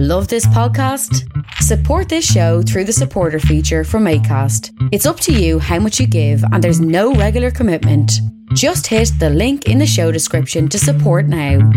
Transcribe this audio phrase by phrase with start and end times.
[0.00, 1.28] Love this podcast?
[1.54, 4.70] Support this show through the supporter feature from ACAST.
[4.92, 8.12] It's up to you how much you give, and there's no regular commitment.
[8.54, 11.68] Just hit the link in the show description to support now.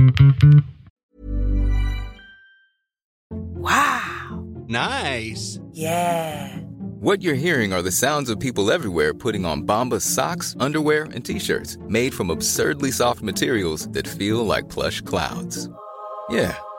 [3.32, 4.46] Wow.
[4.68, 5.60] Nice.
[5.72, 6.56] Yeah.
[7.00, 11.26] What you're hearing are the sounds of people everywhere putting on Bombas socks, underwear, and
[11.26, 15.68] t-shirts made from absurdly soft materials that feel like plush clouds.
[16.30, 16.56] Yeah,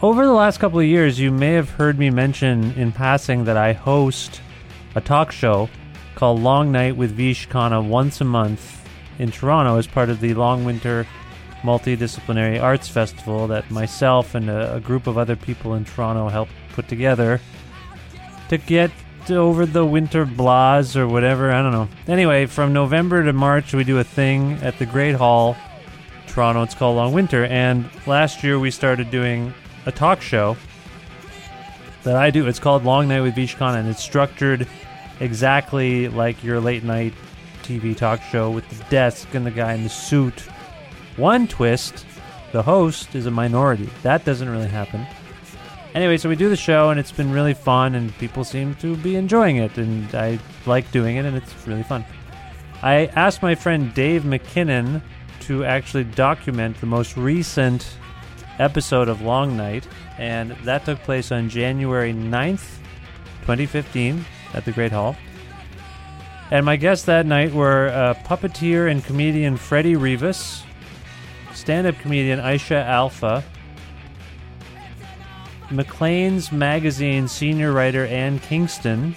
[0.00, 3.56] Over the last couple of years, you may have heard me mention in passing that
[3.56, 4.40] I host
[4.94, 5.68] a talk show
[6.14, 8.88] called Long Night with Vish Khanna once a month
[9.18, 11.04] in Toronto as part of the Long Winter
[11.62, 16.52] Multidisciplinary Arts Festival that myself and a, a group of other people in Toronto helped
[16.74, 17.40] put together
[18.50, 18.92] to get
[19.28, 21.50] over the winter blahs or whatever.
[21.50, 21.88] I don't know.
[22.06, 25.56] Anyway, from November to March, we do a thing at the Great Hall,
[26.28, 26.62] Toronto.
[26.62, 27.46] It's called Long Winter.
[27.46, 29.52] And last year, we started doing
[29.88, 30.54] a talk show
[32.04, 32.46] that I do.
[32.46, 34.68] It's called Long Night with Vish Khanna, and it's structured
[35.18, 37.14] exactly like your late night
[37.62, 40.40] TV talk show with the desk and the guy in the suit.
[41.16, 42.04] One twist
[42.52, 43.88] the host is a minority.
[44.02, 45.06] That doesn't really happen.
[45.94, 48.94] Anyway, so we do the show, and it's been really fun, and people seem to
[48.98, 52.04] be enjoying it, and I like doing it, and it's really fun.
[52.82, 55.02] I asked my friend Dave McKinnon
[55.40, 57.88] to actually document the most recent
[58.58, 59.86] episode of Long Night,
[60.18, 62.78] and that took place on January 9th,
[63.42, 64.24] 2015,
[64.54, 65.16] at the Great Hall.
[66.50, 70.62] And my guests that night were uh, puppeteer and comedian Freddie Rivas,
[71.52, 73.44] stand up comedian Aisha Alfa,
[75.70, 79.14] Maclean's Magazine senior writer Anne Kingston,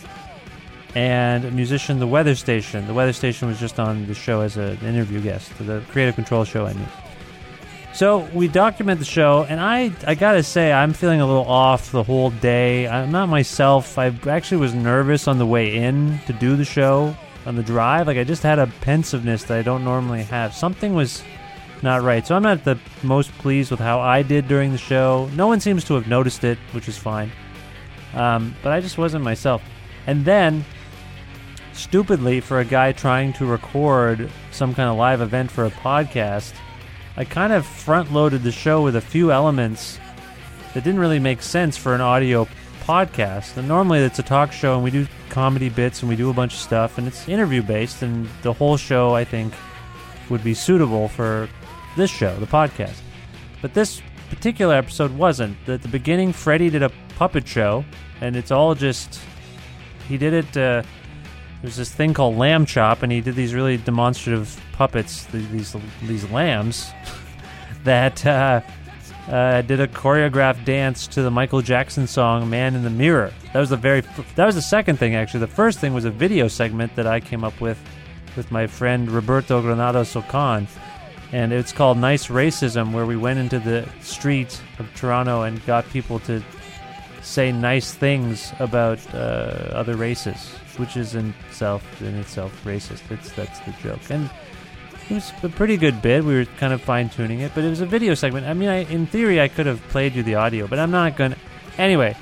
[0.96, 2.85] and musician The Weather Station.
[2.88, 6.44] The Weather Station was just on the show as an interview guest, the Creative Control
[6.44, 6.88] show, I mean.
[7.94, 11.91] So we document the show, and I, I gotta say, I'm feeling a little off
[11.91, 12.88] the whole day.
[12.88, 13.97] I'm not myself.
[13.97, 17.16] I actually was nervous on the way in to do the show
[17.46, 18.07] on the drive.
[18.07, 20.56] Like, I just had a pensiveness that I don't normally have.
[20.56, 21.22] Something was
[21.81, 22.25] not right.
[22.25, 25.29] So I'm not the most pleased with how I did during the show.
[25.35, 27.31] No one seems to have noticed it, which is fine.
[28.13, 29.62] Um, but I just wasn't myself.
[30.08, 30.63] And then,
[31.73, 36.53] stupidly, for a guy trying to record some kind of live event for a podcast,
[37.17, 39.99] I kind of front loaded the show with a few elements
[40.73, 42.47] that didn't really make sense for an audio
[42.83, 43.57] podcast.
[43.57, 46.33] And normally it's a talk show and we do comedy bits and we do a
[46.33, 49.53] bunch of stuff and it's interview based and the whole show I think
[50.29, 51.49] would be suitable for
[51.97, 53.01] this show, the podcast.
[53.61, 55.57] But this particular episode wasn't.
[55.67, 57.83] At the beginning, Freddie did a puppet show,
[58.22, 59.19] and it's all just.
[60.07, 60.57] He did it.
[60.57, 60.83] Uh,
[61.61, 66.29] there's this thing called Lamb Chop, and he did these really demonstrative puppets, these these
[66.31, 66.91] lambs,
[67.83, 68.61] that uh,
[69.27, 73.59] uh, did a choreographed dance to the Michael Jackson song "Man in the Mirror." That
[73.59, 74.01] was the very.
[74.35, 75.41] That was the second thing, actually.
[75.41, 77.79] The first thing was a video segment that I came up with
[78.35, 80.67] with my friend Roberto Granados Ocan
[81.31, 85.88] and it's called Nice Racism, where we went into the street of Toronto and got
[85.89, 86.43] people to
[87.22, 93.09] say nice things about uh, other races, which is in itself in itself racist.
[93.12, 94.29] It's that's the joke, and
[95.09, 96.23] it was a pretty good bit.
[96.23, 98.47] We were kind of fine tuning it, but it was a video segment.
[98.47, 101.16] I mean, I, in theory, I could have played you the audio, but I'm not
[101.16, 101.38] gonna.
[101.78, 102.16] Anyway,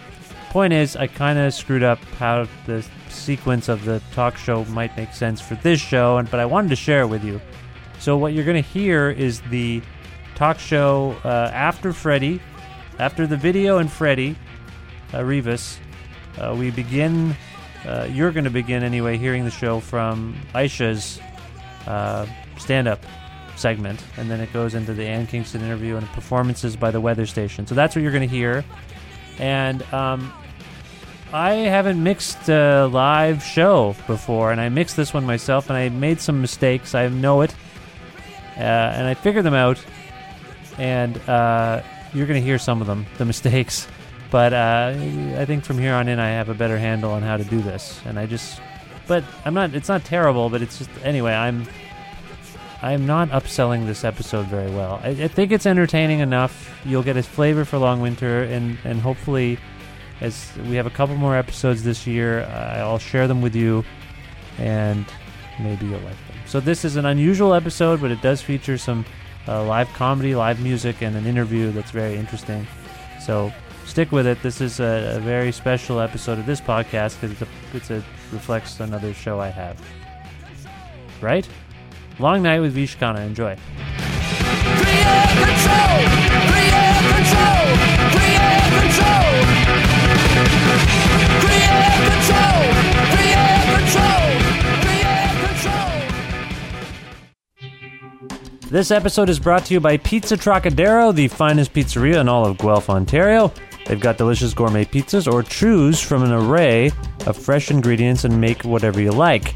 [0.50, 4.96] point is, I kind of screwed up how the sequence of the talk show might
[4.98, 7.42] make sense for this show, and but I wanted to share it with you.
[8.00, 9.82] So what you're to hear is the
[10.36, 12.42] talk show uh, after Freddie,
[12.98, 14.38] after the video and Freddie,
[15.14, 15.80] uh, Rivas.
[16.38, 17.36] Uh, we begin.
[17.86, 21.20] Uh, you're going to begin anyway, hearing the show from Aisha's
[21.88, 22.26] uh,
[22.58, 23.00] stand-up
[23.56, 27.26] segment, and then it goes into the Anne Kingston interview and performances by the Weather
[27.26, 27.68] Station.
[27.68, 28.66] So that's what you're going to hear,
[29.38, 30.34] and um,
[31.32, 35.90] I haven't mixed a live show before, and I mixed this one myself, and I
[35.90, 36.96] made some mistakes.
[36.96, 37.54] I know it,
[38.58, 39.84] uh, and I figured them out.
[40.78, 41.82] And uh,
[42.14, 43.86] you're going to hear some of them, the mistakes.
[44.32, 44.94] But uh,
[45.38, 47.62] I think from here on in, I have a better handle on how to do
[47.62, 48.00] this.
[48.06, 48.62] And I just,
[49.08, 49.74] but I'm not.
[49.74, 51.34] It's not terrible, but it's just anyway.
[51.34, 51.66] I'm,
[52.82, 55.02] I'm not upselling this episode very well.
[55.04, 56.72] I, I think it's entertaining enough.
[56.86, 59.58] You'll get a flavor for Long Winter, and and hopefully,
[60.22, 63.84] as we have a couple more episodes this year, I'll share them with you,
[64.60, 65.06] and
[65.60, 66.38] maybe you'll like them.
[66.46, 69.06] So this is an unusual episode, but it does feature some
[69.48, 72.68] uh, live comedy, live music, and an interview that's very interesting.
[73.22, 73.52] So
[73.90, 74.42] stick with it.
[74.44, 78.04] This is a, a very special episode of this podcast because it's a, it's a
[78.32, 79.82] reflects another show I have.
[81.22, 81.48] Right?
[82.20, 83.26] Long night with Vish Khanna.
[83.26, 83.58] Enjoy.
[98.70, 102.60] This episode is brought to you by Pizza Trokadero, the finest pizzeria in all of
[102.60, 103.52] Guelph, Ontario.
[103.90, 106.92] They've got delicious gourmet pizzas or choose from an array
[107.26, 109.56] of fresh ingredients and make whatever you like.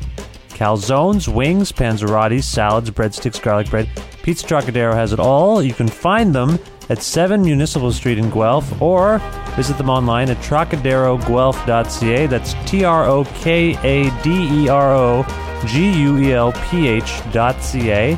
[0.49, 3.87] Calzones, wings, panzerotti, salads, breadsticks, garlic bread.
[4.23, 5.61] Pizza Trokadero has it all.
[5.61, 6.57] You can find them
[6.89, 9.19] at 7 Municipal Street in Guelph or
[9.55, 12.25] visit them online at trokaderoguelph.ca.
[12.25, 16.87] That's T R O K A D E R O G U E L P
[16.87, 18.17] H dot C A.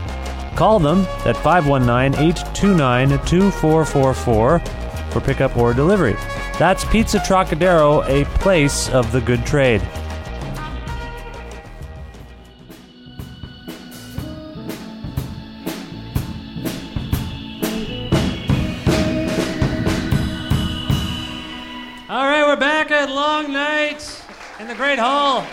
[0.55, 4.84] Call them at 519 829 2444
[5.15, 6.13] for pickup or delivery.
[6.59, 9.81] That's Pizza Trokadero, a place of the good trade.
[22.09, 24.21] All right, we're back at Long Night
[24.59, 25.47] in the Great Hall.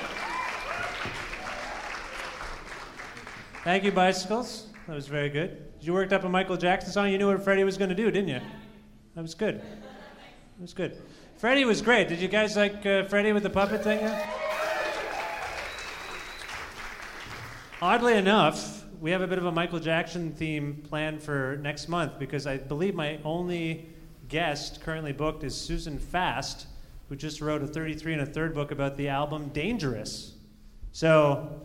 [3.62, 4.70] Thank you, Bicycles.
[4.88, 5.62] That was very good.
[5.81, 7.11] You worked up a Michael Jackson song.
[7.11, 8.41] You knew what Freddie was going to do, didn't you?
[9.14, 9.61] That was good.
[9.61, 10.97] That was good.
[11.37, 12.09] Freddie was great.
[12.09, 14.00] Did you guys like uh, Freddie with the puppet thing?
[17.82, 22.19] Oddly enough, we have a bit of a Michael Jackson theme planned for next month
[22.19, 23.88] because I believe my only
[24.29, 26.67] guest currently booked is Susan Fast,
[27.08, 30.35] who just wrote a 33 and a third book about the album Dangerous.
[30.93, 31.61] So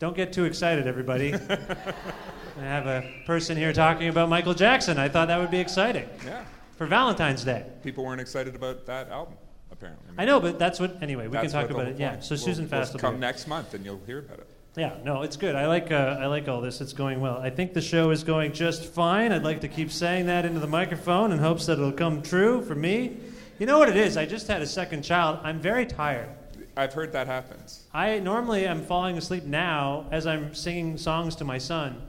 [0.00, 1.32] don't get too excited, everybody.
[2.58, 4.98] I have a person here talking about Michael Jackson.
[4.98, 6.44] I thought that would be exciting Yeah.
[6.80, 7.66] For Valentine's Day.
[7.82, 9.34] People weren't excited about that album,
[9.70, 10.14] apparently.
[10.16, 11.02] I know, but that's what.
[11.02, 11.98] Anyway, we can talk about it.
[11.98, 12.20] Yeah.
[12.20, 13.20] So We'll- Susan Fast will come be.
[13.20, 14.46] next month, and you'll hear about it.
[14.78, 14.94] Yeah.
[15.04, 15.54] No, it's good.
[15.56, 15.92] I like.
[15.92, 16.80] Uh, I like all this.
[16.80, 17.36] It's going well.
[17.36, 19.30] I think the show is going just fine.
[19.30, 22.62] I'd like to keep saying that into the microphone in hopes that it'll come true
[22.62, 23.18] for me.
[23.58, 24.16] You know what it is?
[24.16, 25.40] I just had a second child.
[25.42, 26.30] I'm very tired.
[26.78, 27.84] I've heard that happens.
[27.92, 32.00] I normally am falling asleep now as I'm singing songs to my son.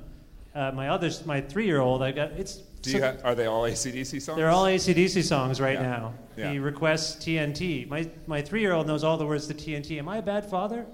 [0.55, 2.61] Uh, my other, my three-year-old, I got it's.
[2.81, 4.37] Do you ha- are they all ACDC songs?
[4.37, 5.81] They're all ACDC songs right Yeah.
[5.81, 6.13] now.
[6.35, 6.51] Yeah.
[6.51, 7.87] He requests TNT.
[7.87, 9.99] My my three-year-old knows all the words to TNT.
[9.99, 10.85] Am I a bad father?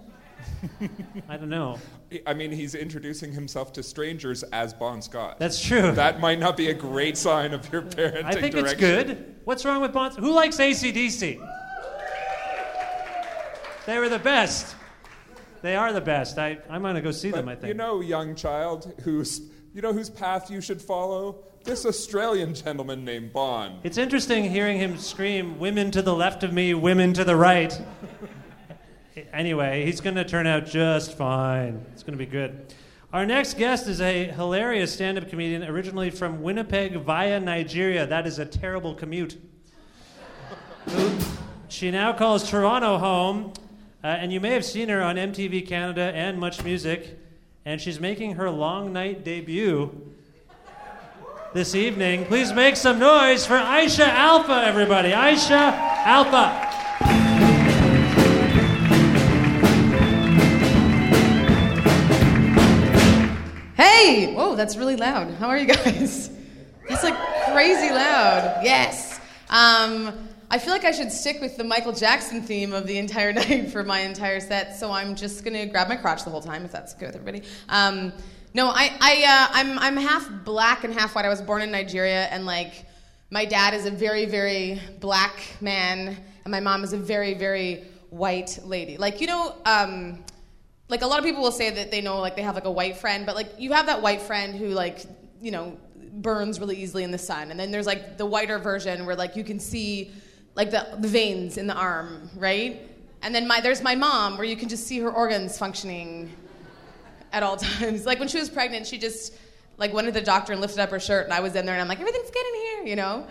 [1.29, 1.79] I don't know.
[2.25, 5.39] I mean, he's introducing himself to strangers as Bon Scott.
[5.39, 5.91] That's true.
[5.93, 8.63] that might not be a great sign of your parenting I think direction.
[8.63, 9.35] it's good.
[9.43, 10.11] What's wrong with Bon?
[10.15, 11.39] Who likes ACDC?
[13.85, 14.75] They were the best.
[15.61, 16.37] They are the best.
[16.37, 17.67] I, I'm going to go see But them, I think.
[17.69, 19.41] you know, young child, who's
[19.73, 21.43] you know whose path you should follow?
[21.67, 23.81] This Australian gentleman named Bon.
[23.83, 27.77] It's interesting hearing him scream, Women to the left of me, women to the right.
[29.33, 31.85] anyway, he's going to turn out just fine.
[31.91, 32.73] It's going to be good.
[33.11, 38.07] Our next guest is a hilarious stand up comedian originally from Winnipeg via Nigeria.
[38.07, 39.37] That is a terrible commute.
[41.67, 43.51] She now calls Toronto home,
[44.05, 47.19] uh, and you may have seen her on MTV Canada and Much Music,
[47.65, 50.13] and she's making her long night debut
[51.57, 52.23] this evening.
[52.25, 55.09] Please make some noise for Aisha Alfa, everybody.
[55.09, 55.73] Aisha
[56.05, 56.53] Alfa.
[63.75, 64.35] Hey!
[64.35, 65.31] Whoa, that's really loud.
[65.39, 66.29] How are you guys?
[66.87, 67.17] That's like
[67.51, 68.61] crazy loud.
[68.63, 69.19] Yes.
[69.49, 73.33] Um, I feel like I should stick with the Michael Jackson theme of the entire
[73.41, 76.63] night for my entire set, so I'm just gonna grab my crotch the whole time,
[76.63, 77.43] if that's good with everybody.
[77.67, 78.13] Um,
[78.57, 81.25] no, I, I, uh, I'm, I'm half black and half white.
[81.25, 82.87] I was born in Nigeria, and like,
[83.29, 87.83] my dad is a very, very black man, and my mom is a very, very
[88.09, 88.97] white lady.
[88.97, 90.23] Like, you know, um,
[90.87, 92.71] like a lot of people will say that they know like they have like a
[92.71, 95.01] white friend but like you have that white friend who like
[95.41, 95.77] you know
[96.13, 99.35] burns really easily in the sun and then there's like the whiter version where like
[99.35, 100.13] you can see
[100.55, 102.81] like the, the veins in the arm, right?
[103.21, 106.31] And then my, there's my mom, where you can just see her organs functioning
[107.31, 108.05] at all times.
[108.05, 109.33] Like when she was pregnant, she just
[109.77, 111.75] like went to the doctor and lifted up her shirt, and I was in there,
[111.75, 113.27] and I'm like, everything's good in here, you know.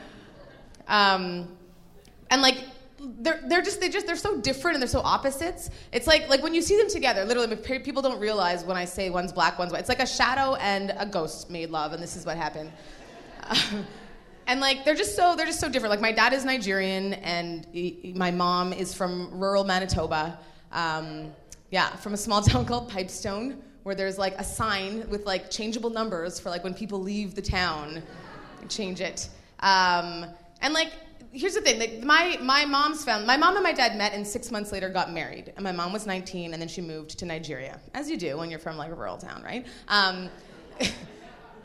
[0.88, 1.56] Um,
[2.30, 2.64] and like
[2.98, 5.70] they're they're just they just they're so different and they're so opposites.
[5.92, 9.10] It's like like when you see them together, literally people don't realize when I say
[9.10, 9.80] one's black, one's white.
[9.80, 12.72] It's like a shadow and a ghost made love, and this is what happened.
[14.46, 15.90] and like they're just so they're just so different.
[15.90, 20.38] Like my dad is Nigerian, and he, my mom is from rural Manitoba.
[20.72, 21.32] Um,
[21.70, 25.90] yeah, from a small town called Pipestone, where there's like a sign with like changeable
[25.90, 28.02] numbers for like when people leave the town,
[28.68, 29.28] change it.
[29.60, 30.26] Um,
[30.60, 30.90] and like
[31.30, 34.26] here's the thing like my, my mom's family my mom and my dad met and
[34.26, 37.26] six months later got married and my mom was 19 and then she moved to
[37.26, 40.30] nigeria as you do when you're from like a rural town right um,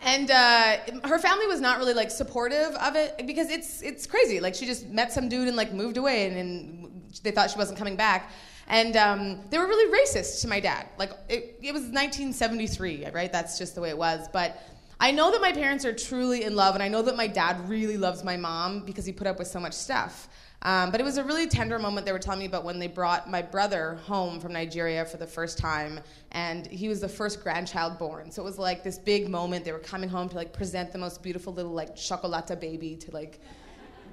[0.04, 4.40] and uh, her family was not really like supportive of it because it's it's crazy.
[4.40, 7.58] Like she just met some dude and like moved away, and, and they thought she
[7.58, 8.32] wasn't coming back.
[8.72, 10.88] And um, they were really racist to my dad.
[10.98, 13.30] Like it, it was 1973, right?
[13.30, 14.30] That's just the way it was.
[14.32, 14.64] But
[14.98, 17.68] I know that my parents are truly in love, and I know that my dad
[17.68, 20.30] really loves my mom because he put up with so much stuff.
[20.62, 22.88] Um, but it was a really tender moment they were telling me about when they
[22.88, 26.00] brought my brother home from Nigeria for the first time,
[26.32, 28.32] and he was the first grandchild born.
[28.32, 29.66] So it was like this big moment.
[29.66, 33.12] They were coming home to like present the most beautiful little like chocolata baby to
[33.12, 33.42] like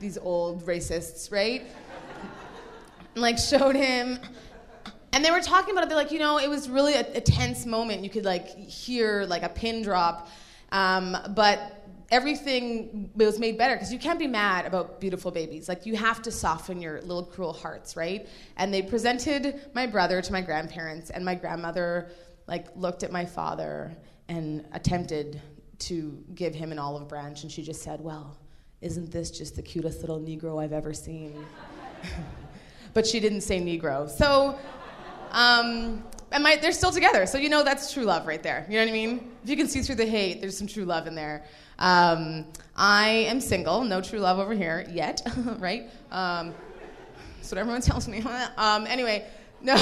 [0.00, 1.62] these old racists, right?
[3.14, 4.18] and like showed him.
[5.12, 5.88] And they were talking about it.
[5.88, 8.04] They're like, you know, it was really a, a tense moment.
[8.04, 10.28] You could like hear like a pin drop.
[10.70, 11.78] Um, but
[12.10, 15.68] everything was made better because you can't be mad about beautiful babies.
[15.68, 18.26] Like you have to soften your little cruel hearts, right?
[18.56, 22.10] And they presented my brother to my grandparents, and my grandmother
[22.46, 23.96] like looked at my father
[24.28, 25.40] and attempted
[25.78, 28.38] to give him an olive branch, and she just said, "Well,
[28.80, 31.44] isn't this just the cutest little Negro I've ever seen?"
[32.94, 34.58] but she didn't say Negro, so.
[35.32, 38.66] Um, and my, they're still together, so you know that's true love right there.
[38.68, 39.30] You know what I mean?
[39.42, 41.44] If you can see through the hate, there's some true love in there.
[41.78, 45.22] Um, I am single, no true love over here yet,
[45.58, 45.90] right?
[46.10, 46.54] Um,
[47.36, 48.22] that's what everyone tells me.
[48.56, 49.26] um, anyway,
[49.62, 49.74] no,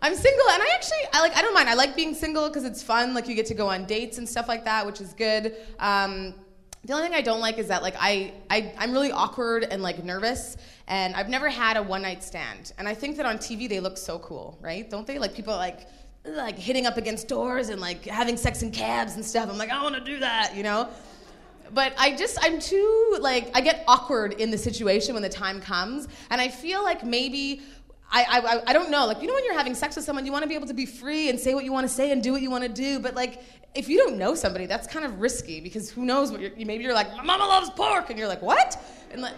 [0.00, 1.68] I'm single, and I actually I like I don't mind.
[1.68, 3.14] I like being single because it's fun.
[3.14, 5.54] Like you get to go on dates and stuff like that, which is good.
[5.78, 6.34] Um,
[6.84, 9.82] the only thing I don't like is that like I, I I'm really awkward and
[9.82, 10.56] like nervous,
[10.86, 12.72] and I've never had a one night stand.
[12.78, 14.88] And I think that on TV they look so cool, right?
[14.88, 15.18] Don't they?
[15.18, 15.88] Like people like
[16.24, 19.48] like hitting up against doors and like having sex in cabs and stuff.
[19.50, 20.88] I'm like I want to do that, you know
[21.72, 25.60] but I just I'm too like I get awkward in the situation when the time
[25.60, 27.62] comes, and I feel like maybe.
[28.10, 28.24] I,
[28.66, 29.04] I, I don't know.
[29.04, 30.72] Like, you know, when you're having sex with someone, you want to be able to
[30.72, 32.70] be free and say what you want to say and do what you want to
[32.70, 32.98] do.
[32.98, 33.42] But, like,
[33.74, 36.84] if you don't know somebody, that's kind of risky because who knows what you're, maybe
[36.84, 38.10] you're like, my mama loves pork.
[38.10, 38.80] And you're like, what?
[39.10, 39.34] And, like,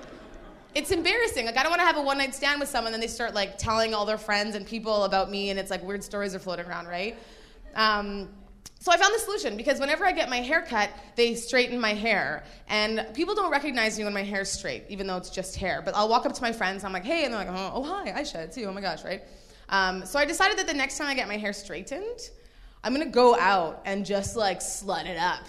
[0.74, 1.46] it's embarrassing.
[1.46, 3.12] Like, I don't want to have a one night stand with someone, and then they
[3.12, 6.34] start, like, telling all their friends and people about me, and it's like weird stories
[6.34, 7.18] are floating around, right?
[7.74, 8.28] Um,
[8.78, 11.92] so I found the solution because whenever I get my hair cut, they straighten my
[11.92, 12.44] hair.
[12.66, 15.82] And people don't recognize me when my hair's straight, even though it's just hair.
[15.84, 17.82] But I'll walk up to my friends, I'm like, hey, and they're like, oh, oh
[17.82, 18.64] hi, Aisha, too.
[18.64, 19.22] Oh my gosh, right?
[19.68, 22.30] Um, so I decided that the next time I get my hair straightened,
[22.82, 25.44] I'm gonna go out and just like slut it up,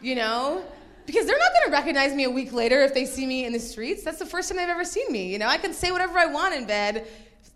[0.00, 0.64] you know?
[1.06, 3.60] Because they're not gonna recognize me a week later if they see me in the
[3.60, 4.02] streets.
[4.02, 5.46] That's the first time they've ever seen me, you know?
[5.46, 7.06] I can say whatever I want in bed,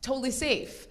[0.02, 0.86] totally safe.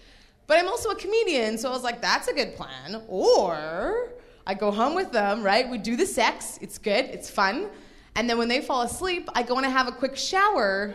[0.47, 3.01] But I'm also a comedian, so I was like, that's a good plan.
[3.07, 4.09] Or
[4.45, 5.67] I go home with them, right?
[5.67, 6.59] We do the sex.
[6.61, 7.05] It's good.
[7.05, 7.69] It's fun.
[8.15, 10.93] And then when they fall asleep, I go and I have a quick shower.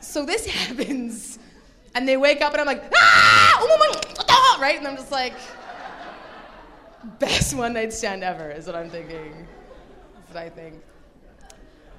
[0.00, 1.38] So this happens.
[1.98, 4.58] And they wake up and I'm like, ah!
[4.60, 4.78] Right?
[4.78, 5.32] And I'm just like,
[7.18, 9.48] best one night stand ever is what I'm thinking.
[10.14, 10.80] That's what I think.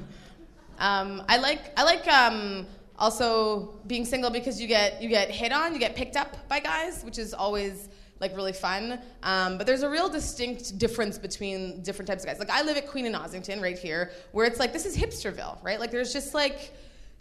[0.77, 2.67] um, I like, I like um,
[2.99, 6.59] also being single because you get, you get hit on, you get picked up by
[6.59, 7.89] guys, which is always
[8.19, 8.99] like really fun.
[9.23, 12.37] Um, but there's a real distinct difference between different types of guys.
[12.37, 15.57] Like I live at Queen and Ossington right here, where it's like this is hipsterville,
[15.63, 15.79] right?
[15.79, 16.71] Like there's just like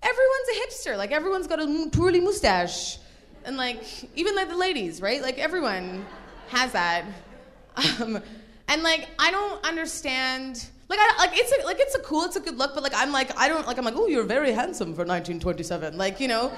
[0.03, 0.97] everyone's a hipster.
[0.97, 2.99] Like everyone's got a twirly mustache,
[3.45, 3.83] and like
[4.17, 5.23] even like the ladies, right?
[5.23, 6.07] Like everyone
[6.49, 7.05] has that.
[8.01, 8.21] Um,
[8.67, 10.67] and like I don't understand.
[10.89, 12.93] Like I like it's a, like it's a cool, it's a good look, but like
[12.93, 15.97] I'm like I don't like I'm like oh you're very handsome for 1927.
[15.97, 16.53] Like you know.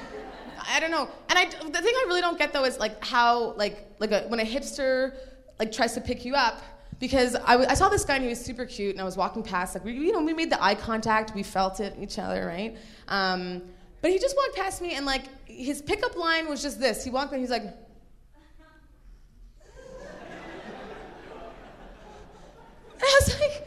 [0.67, 1.09] I don't know.
[1.29, 4.23] And I, the thing I really don't get though is like how like like a,
[4.29, 5.15] when a hipster
[5.59, 6.63] like tries to pick you up
[7.01, 9.17] because I, w- I saw this guy and he was super cute and I was
[9.17, 12.19] walking past like we you know we made the eye contact we felt it each
[12.19, 12.77] other right
[13.09, 13.63] um,
[14.03, 17.11] but he just walked past me and like his pickup line was just this he
[17.11, 17.73] walked and he's like and
[23.03, 23.67] I was like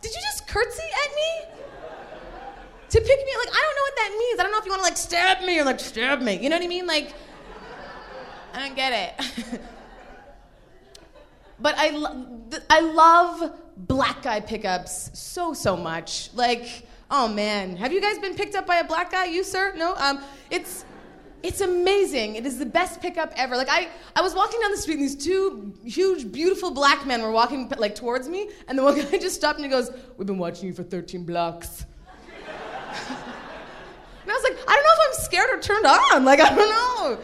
[0.00, 1.54] did you just curtsy at me
[2.94, 3.32] to pick me.
[3.38, 4.40] Like I don't know what that means.
[4.40, 6.36] I don't know if you want to like stab me or like stab me.
[6.36, 6.86] You know what I mean?
[6.86, 7.12] Like
[8.52, 9.60] I don't get it.
[11.60, 16.30] but I, lo- I love black guy pickups so so much.
[16.34, 19.26] Like, oh man, have you guys been picked up by a black guy?
[19.26, 19.74] You sir?
[19.76, 19.94] No.
[19.96, 20.84] Um, it's
[21.42, 22.36] it's amazing.
[22.36, 23.54] It is the best pickup ever.
[23.56, 27.20] Like I, I was walking down the street and these two huge, beautiful black men
[27.20, 30.26] were walking like towards me, and the one guy just stopped and he goes, "We've
[30.26, 31.84] been watching you for 13 blocks."
[33.08, 36.24] and I was like, I don't know if I'm scared or turned on.
[36.24, 37.18] Like I don't know.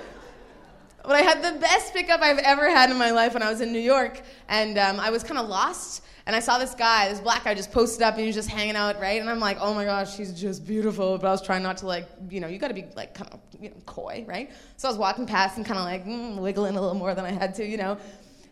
[1.03, 3.61] But I had the best pickup I've ever had in my life when I was
[3.61, 6.03] in New York, and um, I was kind of lost.
[6.27, 8.49] And I saw this guy, this black guy, just posted up and he was just
[8.49, 9.21] hanging out, right?
[9.21, 11.19] And I'm like, oh my gosh, she's just beautiful.
[11.19, 13.33] But I was trying not to like, you know, you got to be like kind
[13.33, 14.51] of, you know, coy, right?
[14.77, 17.25] So I was walking past and kind of like mm, wiggling a little more than
[17.25, 17.99] I had to, you know.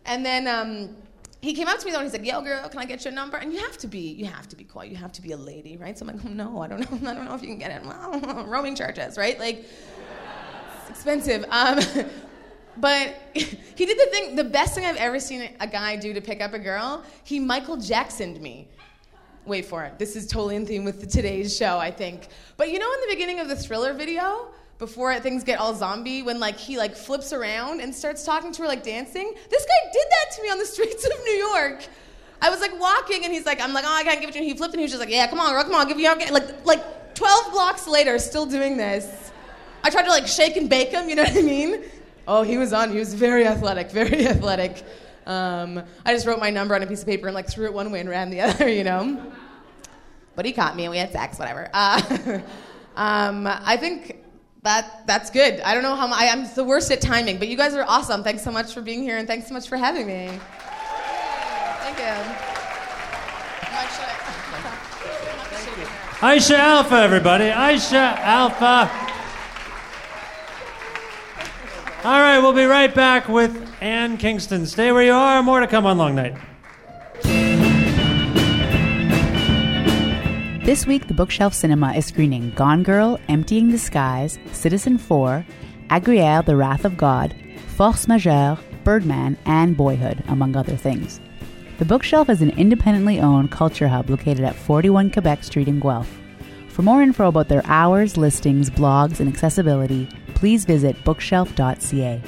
[0.05, 0.97] And then um,
[1.41, 3.13] he came up to me though and he's like, "Yo, girl, can I get your
[3.13, 4.85] number?" And you have to be, you have to be coy.
[4.85, 5.97] You have to be a lady, right?
[5.97, 7.09] So I'm like, "No, I don't know.
[7.09, 7.83] I don't know if you can get it.
[7.85, 9.39] Well, roaming charges, right?
[9.39, 9.63] Like,
[10.81, 11.79] it's expensive." Um,
[12.77, 16.21] but he did the thing, the best thing I've ever seen a guy do to
[16.21, 17.03] pick up a girl.
[17.23, 18.67] He Michael Jacksoned me.
[19.45, 19.97] Wait for it.
[19.97, 22.27] This is totally in theme with today's show, I think.
[22.57, 26.23] But you know, in the beginning of the Thriller video, before things get all zombie,
[26.23, 29.33] when like he like flips around and starts talking to her like dancing.
[29.49, 31.85] This guy did that to me on the streets of New York.
[32.41, 34.39] I was like walking and he's like, I'm like, oh, I can't give it to
[34.39, 34.45] you.
[34.45, 36.03] He flipped and he was just like, yeah, come on, girl, come on, give you
[36.03, 39.31] your like like 12 blocks later, still doing this.
[39.83, 41.83] I tried to like shake and bake him, you know what I mean?
[42.27, 42.91] Oh, he was on.
[42.91, 44.83] He was very athletic, very athletic.
[45.25, 47.73] Um, I just wrote my number on a piece of paper and like threw it
[47.73, 49.31] one way and ran the other, you know.
[50.35, 51.69] But he caught me and we had sex, whatever.
[51.73, 52.39] Uh,
[52.95, 54.23] um, I think
[54.63, 55.59] that that's good.
[55.61, 57.85] I don't know how my, I, am the worst at timing, but you guys are
[57.87, 58.23] awesome.
[58.23, 60.29] Thanks so much for being here and thanks so much for having me.
[61.81, 62.49] Thank you.
[66.19, 67.45] Aisha Alfa, everybody.
[67.45, 69.08] Aisha Alfa.
[72.01, 74.65] All right, we'll be right back with Anne Kingston.
[74.65, 75.43] Stay where you are.
[75.43, 76.33] More to come on Long Night.
[80.63, 85.45] This week, the Bookshelf Cinema is screening Gone Girl, Emptying the Skies, Citizen 4,
[85.89, 87.35] Aguirre, The Wrath of God,
[87.75, 91.19] Force Majeure, Birdman, and Boyhood, among other things.
[91.79, 96.17] The Bookshelf is an independently owned culture hub located at 41 Quebec Street in Guelph.
[96.69, 100.07] For more info about their hours, listings, blogs, and accessibility,
[100.39, 102.21] please visit bookshelf.ca.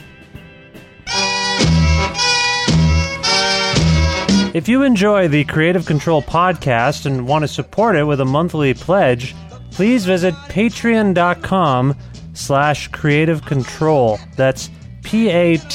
[4.54, 8.74] If you enjoy the Creative Control podcast and want to support it with a monthly
[8.74, 9.34] pledge,
[9.72, 11.96] please visit patreon.com
[12.34, 14.20] slash creative control.
[14.36, 14.70] That's
[15.04, 15.66] P-A-T-R-E-O-N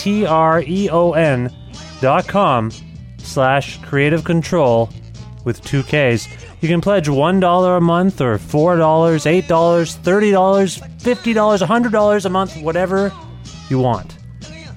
[2.03, 2.71] dot com
[3.17, 4.91] slash creative control
[5.45, 6.29] with two Ks.
[6.61, 13.13] You can pledge $1 a month or $4, $8, $30, $50, $100 a month, whatever
[13.69, 14.17] you want.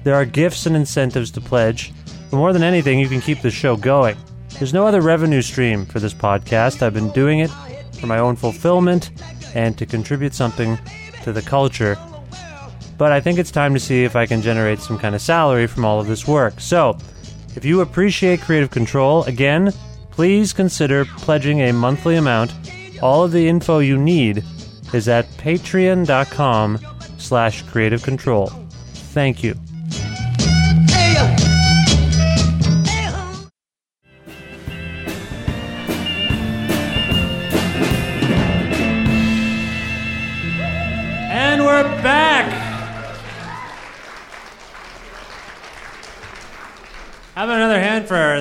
[0.04, 1.92] There are gifts and incentives to pledge.
[2.30, 4.16] But more than anything, you can keep the show going.
[4.58, 6.82] There's no other revenue stream for this podcast.
[6.82, 7.50] I've been doing it
[7.98, 9.10] for my own fulfillment
[9.54, 10.78] and to contribute something
[11.22, 11.96] to the culture.
[12.98, 15.66] But I think it's time to see if I can generate some kind of salary
[15.66, 16.60] from all of this work.
[16.60, 16.98] So,
[17.56, 19.72] if you appreciate creative control, again,
[20.20, 22.52] please consider pledging a monthly amount.
[23.00, 24.44] All of the info you need
[24.92, 26.78] is at patreon.com
[27.16, 28.48] slash creative control.
[29.14, 29.54] Thank you.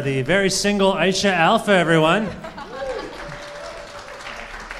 [0.09, 2.25] The very single Aisha Alfa, everyone?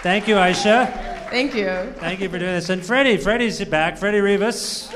[0.02, 0.92] Thank you, Aisha.
[1.30, 1.70] Thank you.
[1.98, 2.70] Thank you for doing this.
[2.70, 4.00] And Freddie, Freddie's back.
[4.00, 4.92] Freddie Rivas.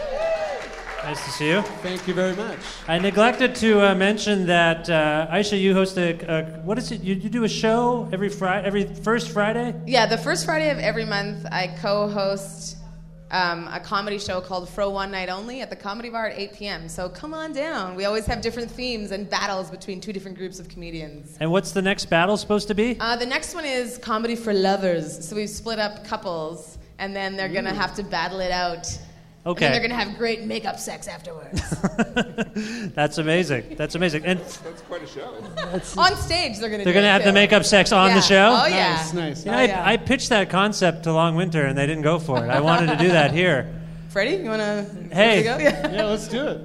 [1.04, 1.62] Nice to see you.
[1.84, 2.58] Thank you very much.
[2.88, 7.02] I neglected to uh, mention that uh, Aisha, you host a, a what is it?
[7.02, 9.80] You, you do a show every Friday, every first Friday.
[9.86, 12.78] Yeah, the first Friday of every month, I co-host
[13.34, 16.54] um, a comedy show called Fro One Night Only at the Comedy Bar at 8
[16.54, 16.88] p.m.
[16.88, 17.96] So come on down.
[17.96, 21.36] We always have different themes and battles between two different groups of comedians.
[21.39, 22.96] And what's the next battle supposed to be?
[23.00, 25.28] Uh, the next one is comedy for lovers.
[25.28, 28.88] So we've split up couples, and then they're gonna have to battle it out.
[29.45, 29.65] Okay.
[29.65, 31.62] And then they're gonna have great makeup sex afterwards.
[32.95, 33.75] That's amazing.
[33.75, 34.25] That's amazing.
[34.25, 35.36] And That's quite a show.
[36.01, 36.84] on stage, they're gonna.
[36.86, 37.29] they're going to have too.
[37.29, 38.15] the makeup sex on Yeah.
[38.15, 38.58] the show.
[38.62, 38.93] Oh yeah.
[38.95, 39.45] Nice, nice.
[39.45, 39.84] You know, Oh, I, yeah.
[39.86, 42.49] I pitched that concept to Long Winter and they didn't go for it.
[42.49, 43.67] I wanted to do that here.
[44.10, 44.86] Freddie, you wanna?
[45.12, 45.43] Hey.
[45.43, 45.58] Go?
[45.58, 45.91] Yeah.
[45.91, 46.62] Yeah, let's do it.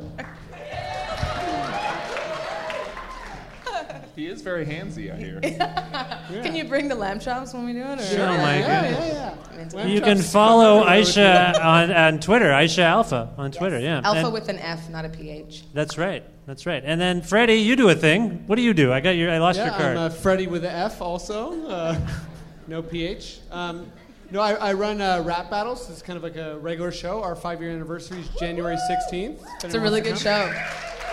[4.18, 5.40] He is very handsy, I hear.
[6.42, 8.00] Can you bring the lamb chops when we do it?
[8.00, 8.02] Or?
[8.02, 9.74] Sure, oh my yeah, goodness.
[9.74, 9.86] yeah, yeah.
[9.86, 13.78] You can follow Aisha on, on Twitter, Aisha Alfa on Twitter.
[13.78, 15.66] Yeah, Alfa And- with an F, not a PH.
[15.72, 16.24] That's right.
[16.46, 16.82] That's right.
[16.84, 18.44] And then Freddie, you do a thing.
[18.48, 18.92] What do you do?
[18.92, 19.30] I got your.
[19.30, 19.96] I lost Yeah, your card.
[19.96, 21.68] I'm uh, Freddie with an F also.
[21.68, 21.96] Uh,
[22.66, 23.38] no PH.
[23.52, 23.86] Um,
[24.32, 25.88] no, I, I run uh, rap battles.
[25.90, 27.22] It's kind of like a regular show.
[27.22, 29.46] Our five year anniversary is January 16th.
[29.62, 30.52] It's a really good show.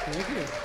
[0.06, 0.64] Thank you.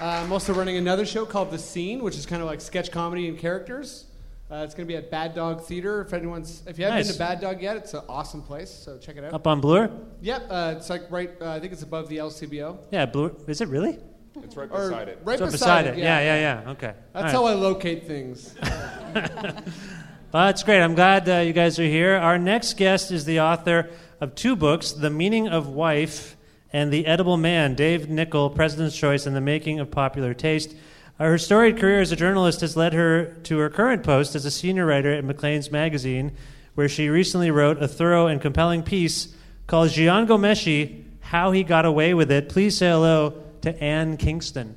[0.00, 2.90] Uh, I'm also running another show called The Scene, which is kind of like sketch
[2.90, 4.06] comedy and characters.
[4.50, 6.02] Uh, it's going to be at Bad Dog Theater.
[6.02, 7.06] If anyone's, if you haven't Nice.
[7.08, 8.70] been to Bad Dog yet, it's an awesome place.
[8.70, 9.32] So check it out.
[9.32, 9.90] Up on Bloor?
[10.20, 11.30] Yep, uh, it's like right.
[11.40, 12.78] Uh, I think it's above the LCBO.
[12.90, 13.32] Yeah, Bloor.
[13.46, 13.98] Is it really?
[14.42, 15.20] It's right Or beside it.
[15.24, 15.98] Right It's up beside, it.
[15.98, 16.70] Yeah, yeah, yeah.
[16.72, 16.94] Okay.
[17.12, 17.52] That's All how.
[17.52, 18.54] I locate things.
[20.32, 20.80] Well, that's great.
[20.80, 22.14] I'm glad uh, you guys are here.
[22.14, 26.38] Our next guest is the author of two books, The Meaning of Wife
[26.72, 30.74] and The Edible Man, Dave Nichol, President's Choice and the Making of Popular Taste.
[31.18, 34.50] Her storied career as a journalist has led her to her current post as a
[34.50, 36.32] senior writer at Maclean's Magazine,
[36.74, 39.34] where she recently wrote a thorough and compelling piece
[39.66, 42.48] called Jian Ghomeshi, How He Got Away with It.
[42.48, 44.74] Please say hello to Anne Kingston.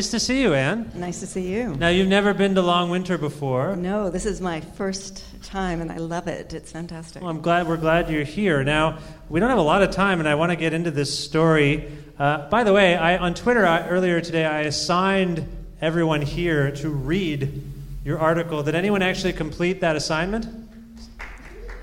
[0.00, 0.90] Nice to see you, Anne.
[0.94, 1.74] Nice to see you.
[1.74, 3.76] Now, you've never been to Long Winter before.
[3.76, 6.54] No, this is my first time and I love it.
[6.54, 7.20] It's fantastic.
[7.20, 8.64] Well, I'm glad we're glad you're here.
[8.64, 8.96] Now,
[9.28, 11.92] we don't have a lot of time, and I want to get into this story.
[12.18, 15.46] Uh, by the way, I, on Twitter I, earlier today, I assigned
[15.82, 17.62] everyone here to read
[18.02, 18.62] your article.
[18.62, 20.46] Did anyone actually complete that assignment?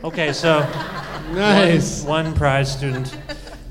[0.04, 0.62] Okay, so
[1.34, 2.02] Nice.
[2.02, 3.16] one, one prize student.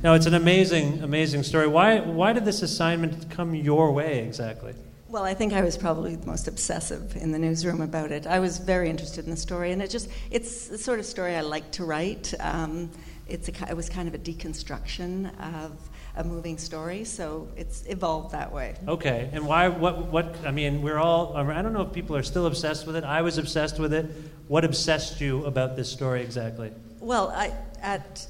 [0.07, 1.66] No, it's an amazing, amazing story.
[1.66, 4.73] Why, why did this assignment come your way exactly?
[5.09, 8.25] Well, I think I was probably the most obsessive in the newsroom about it.
[8.25, 11.35] I was very interested in the story, and it just, it's the sort of story
[11.35, 12.33] I like to write.
[12.38, 12.88] Um,
[13.27, 15.73] it's a, it was kind of a deconstruction of
[16.14, 18.77] a moving story, so it's evolved that way.
[18.87, 19.66] Okay, and why?
[19.66, 20.07] What?
[20.12, 20.37] What?
[20.47, 21.37] I mean, we're all.
[21.37, 23.03] I don't know if people are still obsessed with it.
[23.03, 24.07] I was obsessed with it.
[24.47, 26.71] What obsessed you about this story exactly?
[27.01, 28.29] Well, I, at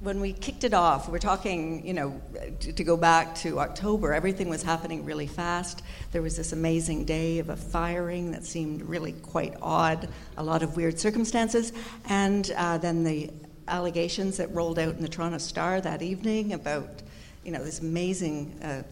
[0.00, 2.20] when we kicked it off, we're talking, you know,
[2.60, 5.82] to, to go back to October, everything was happening really fast.
[6.12, 10.62] There was this amazing day of a firing that seemed really quite odd, a lot
[10.62, 11.72] of weird circumstances,
[12.08, 13.30] and uh, then the
[13.66, 17.02] allegations that rolled out in the Toronto Star that evening about,
[17.44, 18.56] you know, this amazing.
[18.62, 18.82] Uh,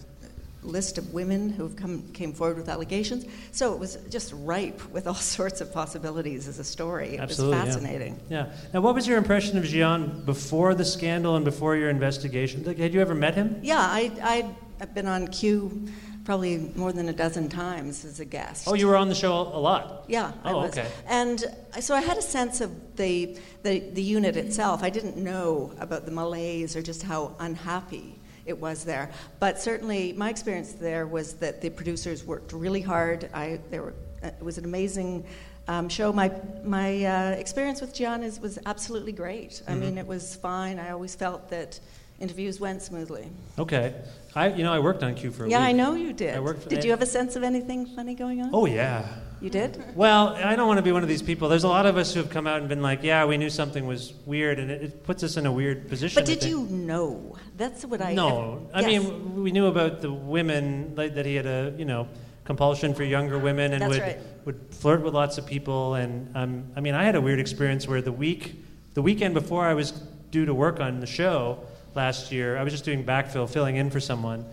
[0.62, 3.24] list of women who have come came forward with allegations.
[3.52, 7.14] So it was just ripe with all sorts of possibilities as a story.
[7.14, 8.20] It Absolutely, was fascinating.
[8.28, 8.52] Yeah.
[8.74, 12.64] Now, what was your impression of Jian before the scandal and before your investigation?
[12.64, 13.60] Like, had you ever met him?
[13.62, 15.88] Yeah, I, I'd, I've been on Q
[16.24, 18.66] probably more than a dozen times as a guest.
[18.66, 20.06] Oh, you were on the show a lot.
[20.08, 20.72] Yeah, I Oh, was.
[20.76, 20.88] okay.
[21.06, 21.44] And
[21.78, 24.82] so I had a sense of the, the, the unit itself.
[24.82, 28.15] I didn't know about the malaise or just how unhappy
[28.46, 29.10] it was there.
[29.40, 33.28] But certainly my experience there was that the producers worked really hard.
[33.34, 35.24] I, there were, uh, it was an amazing
[35.68, 36.12] um, show.
[36.12, 36.30] My,
[36.64, 39.62] my uh, experience with Jian is, was absolutely great.
[39.66, 39.80] I Mhm.
[39.80, 40.78] mean, it was fine.
[40.78, 41.80] I always felt that
[42.20, 43.28] interviews went smoothly.
[43.58, 43.94] Okay.
[44.34, 45.50] I, you know, I worked on Q for a while.
[45.50, 45.68] Yeah, week.
[45.68, 46.34] I know you did.
[46.36, 48.50] I worked for did you have a sense of anything funny going on?
[48.52, 49.06] Oh yeah.
[49.40, 49.82] You did?
[49.94, 51.48] Well, I don't want to be one of these people.
[51.50, 53.50] There's a lot of us who have come out and been like, "Yeah, we knew
[53.50, 56.22] something was weird," and it, it puts us in a weird position.
[56.22, 57.36] But did you know?
[57.58, 58.14] That's what I.
[58.14, 59.02] No, I Yes.
[59.02, 62.08] mean we knew about the women like, that he had a you know
[62.44, 64.18] compulsion for younger women and That's would right.
[64.44, 67.88] would flirt with lots of people and um, I mean I had a weird experience
[67.88, 68.54] where the week
[68.94, 69.90] the weekend before I was
[70.30, 71.58] due to work on the show
[71.96, 74.44] last year I was just doing backfill filling in for someone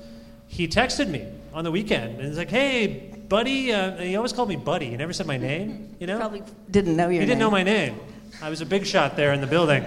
[0.48, 4.50] he texted me on the weekend and he's like hey buddy uh, he always called
[4.50, 7.40] me buddy he never said my name you know Probably didn't know your he didn't
[7.40, 7.94] know my name
[8.42, 9.84] I was a big shot there in the building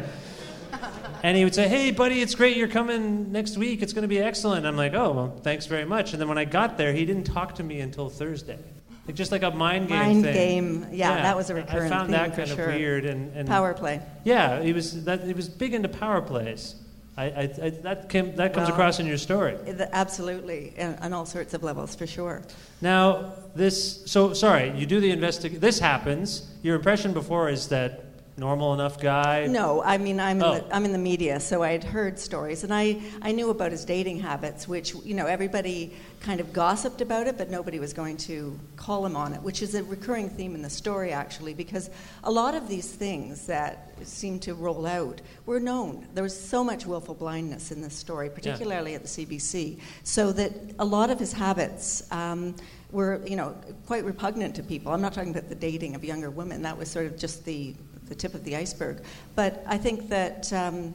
[1.23, 3.83] and he would say, "Hey, buddy, it's great you're coming next week.
[3.83, 6.39] It's going to be excellent." I'm like, "Oh, well, thanks very much." And then when
[6.39, 8.59] I got there, he didn't talk to me until Thursday,
[9.07, 10.35] like just like a mind game Mind thing.
[10.35, 10.87] game.
[10.93, 12.69] Yeah, that was a recurrent I found theme that kind sure.
[12.69, 14.01] of weird and, and Power play.
[14.25, 16.77] Yeah, he was that he was big into power plays.
[17.19, 19.57] I, I, I that came, that comes Well, across in your story.
[19.57, 22.43] The- Absolutely, and on all sorts of levels for sure.
[22.81, 25.61] Now, this so sorry, you do the investigation.
[25.61, 26.49] This happens.
[26.63, 28.06] Your impression before is that
[28.39, 29.47] normal enough guy.
[29.47, 30.55] No, I mean I'm in, Oh.
[30.57, 33.85] the, I'm in the media, so I'd heard stories, and I, I knew about his
[33.85, 38.17] dating habits, which you know everybody kind of gossiped about it, but nobody was going
[38.17, 41.89] to call him on it, which is a recurring theme in the story actually, because
[42.25, 46.07] a lot of these things that seem to roll out were known.
[46.15, 50.53] There was so much willful blindness in this story, particularly at the CBC, so that
[50.79, 52.03] a lot of his habits.
[52.13, 52.55] Um,
[52.93, 53.55] were you know
[53.87, 54.93] quite repugnant to people.
[54.93, 56.63] I'm not talking about the dating of younger women.
[56.63, 57.75] That was sort of just the
[58.07, 59.03] the tip of the iceberg.
[59.35, 60.95] But I think that, um,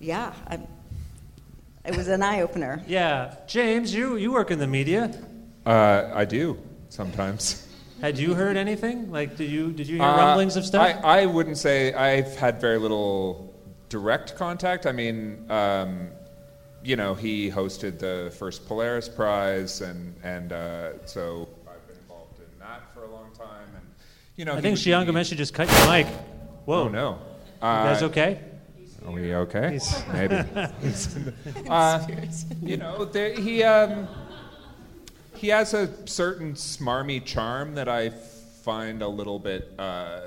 [0.00, 0.58] yeah, I,
[1.84, 2.82] it was an eye opener.
[2.86, 5.10] Yeah, James, you you work in the media.
[5.66, 7.66] Uh, I do sometimes.
[8.00, 9.10] Had you heard anything?
[9.12, 10.82] Like, did you did you hear Uh, rumblings of stuff?
[11.04, 13.54] I, I wouldn't say I've had very little
[13.88, 14.86] direct contact.
[14.86, 16.08] I mean, um,
[16.82, 22.38] you know, he hosted the first Polaris Prize, and and uh, so I've been involved
[22.40, 23.68] in that for a long time.
[23.76, 23.86] And
[24.36, 26.06] you know, I think would Jian be- Ghomeshi just cut your mic.
[26.64, 27.18] Whoa, Oh no.
[27.54, 28.40] you guys Uh, okay?
[29.04, 29.72] Are we okay?
[29.72, 30.36] He's- Maybe.
[31.68, 32.06] uh,
[32.62, 34.08] you know, there, he um,
[35.34, 40.20] he has a certain smarmy charm that I find a little bit uh,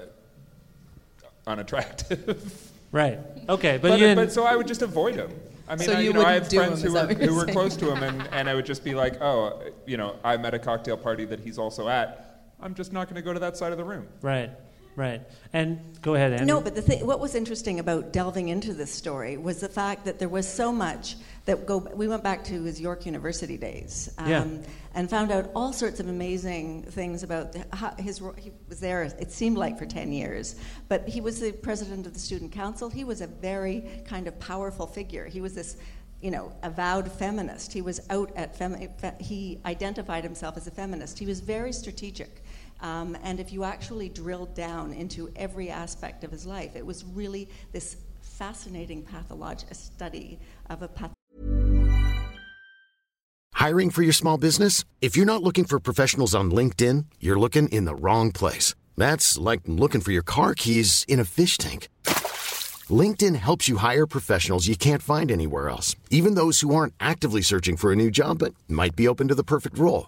[1.47, 2.71] unattractive.
[2.91, 3.19] Right.
[3.49, 5.29] Okay, but, but, you but so I would just avoid him.
[5.67, 7.07] I mean, So I, you you know, I have friends him, who is were, that
[7.09, 9.63] what you're who were close to him, and, and I would just be like, oh,
[9.85, 12.24] you know, I'm at a cocktail party that he's also at.
[12.59, 14.07] I'm just not going to go to that side of the room.
[14.21, 14.51] Right.
[14.95, 15.21] Right.
[15.51, 16.45] And go ahead, Andy.
[16.45, 20.05] No, but the thing, what was interesting about delving into this story was the fact
[20.05, 21.79] that there was so much that go.
[21.79, 24.47] We went back to his York University days, um, Yeah.
[24.93, 28.21] and found out all sorts of amazing things about the, how his.
[28.21, 29.03] ro- He was there.
[29.03, 30.55] It seemed like for ten years,
[30.87, 32.87] but he was the president of the student council.
[32.89, 35.25] He was a very kind of powerful figure.
[35.25, 35.75] He was this.
[36.21, 37.73] You know, avowed feminist.
[37.73, 41.19] He was out at femi- fe- he identified himself as a feminist.
[41.19, 42.41] He was very strategic.
[42.81, 47.03] Um, and if you actually drilled down into every aspect of his life, it was
[47.05, 49.07] really this fascinating
[49.71, 51.11] study of a path.
[53.53, 54.83] Hiring for your small business?
[55.01, 58.75] If you're not looking for professionals on LinkedIn, you're looking in the wrong place.
[58.97, 61.87] That's like looking for your car keys in a fish tank.
[62.89, 67.41] LinkedIn helps you hire professionals you can't find anywhere else, even those who aren't actively
[67.41, 70.07] searching for a new job but might be open to the perfect role.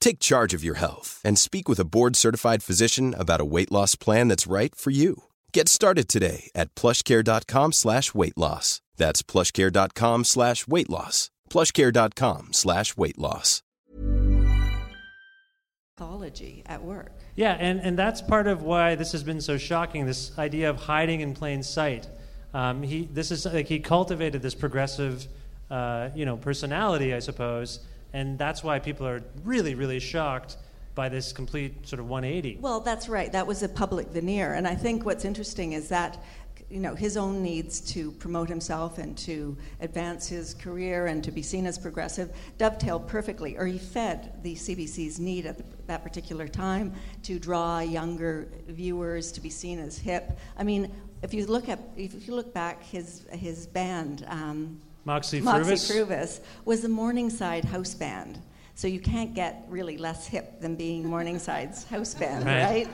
[0.00, 3.94] Take charge of your health and speak with a board-certified physician about a weight loss
[3.94, 5.24] plan that's right for you.
[5.52, 8.80] Get started today at plushcare.com slash weight loss.
[8.96, 11.30] That's plushcare.com slash weight loss.
[11.50, 13.62] plushcare.com slash weight loss.
[15.96, 17.10] Pathology at work.
[17.34, 20.06] Yeah, and, and that's part of why this has been so shocking.
[20.06, 22.06] This idea of hiding in plain sight.
[22.54, 25.26] Um, he this is like he cultivated this progressive,
[25.70, 27.80] uh, you know, personality, I suppose,
[28.12, 30.56] and that's why people are really, really shocked
[30.94, 32.58] by this complete sort of 180.
[32.60, 33.30] Well, that's right.
[33.30, 34.54] That was a public veneer.
[34.54, 36.20] And I think what's interesting is that,
[36.68, 41.30] you know, his own needs to promote himself and to advance his career and to
[41.30, 46.48] be seen as progressive dovetailed perfectly, or he fed the CBC's need at that particular
[46.48, 46.92] time
[47.22, 50.36] to draw younger viewers to be seen as hip.
[50.56, 50.92] I mean,
[51.22, 55.90] if you look at, if you look back, his his band, um, Moxy Moxy Früvous?
[55.90, 58.38] Früvous, was the Morningside House Band.
[58.74, 62.86] So you can't get really less hip than being Morningside's house band, Right.
[62.86, 62.88] right?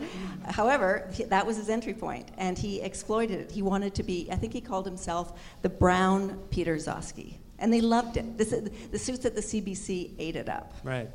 [0.55, 3.51] However, that was his entry point, and he exploited it.
[3.51, 7.35] He wanted to be, I think he called himself the brown Peter Gzowski.
[7.59, 8.39] And they loved it.
[8.39, 8.55] This,
[8.93, 10.73] the suits at the CBC ate it up.
[10.85, 11.11] Right.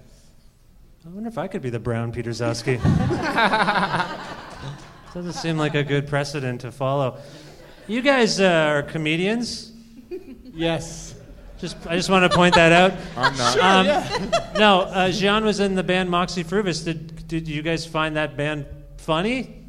[1.05, 2.77] I wonder if I could be the brown Peter Gzowski.
[5.13, 7.17] Doesn't seem like a good precedent to follow.
[7.88, 9.71] You guys uh, are comedians.
[10.53, 11.15] Yes.
[11.59, 12.93] Just, I just want to point that out.
[13.17, 13.53] I'm not.
[13.53, 14.51] Sure, Um, yeah.
[14.57, 16.83] No, uh, Jian was in the band Moxy Früvous.
[16.85, 18.65] Did, did you guys find that band
[18.97, 19.65] funny?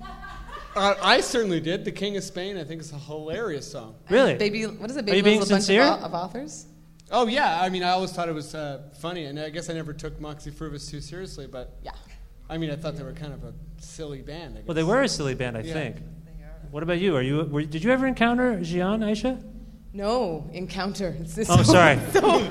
[0.77, 1.85] Uh, I certainly did.
[1.85, 3.97] The King of Spain, I think, is a hilarious song.
[4.09, 4.37] Really?
[4.37, 5.09] Baby, what is it?
[5.11, 5.83] Are you being Loves a bunch sincere?
[5.83, 6.67] Of, of authors.
[7.11, 9.73] Oh yeah, I mean, I always thought it was uh, funny, and I guess I
[9.73, 11.49] never took Moxy Früvous too seriously.
[11.49, 11.91] But yeah,
[12.49, 14.55] I mean, I thought they were kind of a silly band.
[14.55, 14.69] I guess.
[14.69, 15.73] Well, they were a silly band, I Yeah.
[15.75, 15.97] think.
[16.71, 17.17] What about you?
[17.17, 17.43] Are you?
[17.51, 19.43] Were, did you ever encounter Jian, Aisha?
[19.93, 21.17] No encounter.
[21.49, 21.99] Oh, sorry.
[22.13, 22.51] So,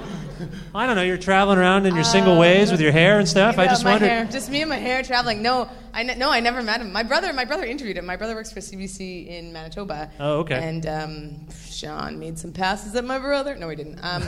[0.74, 1.02] I don't know.
[1.02, 3.58] You're traveling around in your single um, ways with your hair and stuff.
[3.58, 4.08] I just my wondered.
[4.08, 5.42] hair, just me and my hair traveling.
[5.42, 6.92] No, I ne- no, I never met him.
[6.92, 8.06] My brother, my brother interviewed him.
[8.06, 10.12] My brother works for CBC in Manitoba.
[10.20, 10.56] Oh, okay.
[10.56, 13.56] And um, Sean made some passes at my brother.
[13.56, 14.00] No, he didn't.
[14.04, 14.24] Um,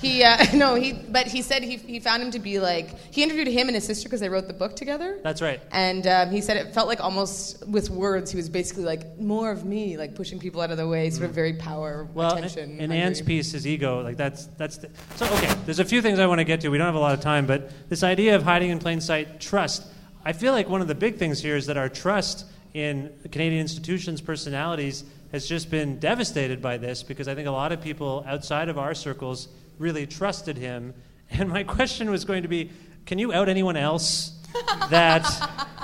[0.00, 3.22] he uh, no, he but he said he he found him to be like he
[3.22, 5.18] interviewed him and his sister because they wrote the book together.
[5.22, 5.60] That's right.
[5.72, 9.50] And um, he said it felt like almost with words, he was basically like more
[9.50, 12.72] of me, like pushing people out of the way, sort of very power, Well, attention.
[12.72, 12.98] in hungry.
[12.98, 15.26] Anne's piece, his ego, like that's that's the, so.
[15.36, 16.68] Okay, there's a few things I want to get to.
[16.68, 19.40] We don't have a lot of time, but this idea of hiding in plain sight,
[19.40, 19.84] trust.
[20.28, 23.62] I feel like one of the big things here is that our trust in Canadian
[23.62, 28.22] institutions, personalities, has just been devastated by this because I think a lot of people
[28.26, 30.92] outside of our circles really trusted him.
[31.30, 32.70] And my question was going to be
[33.06, 34.38] can you out anyone else
[34.90, 35.26] that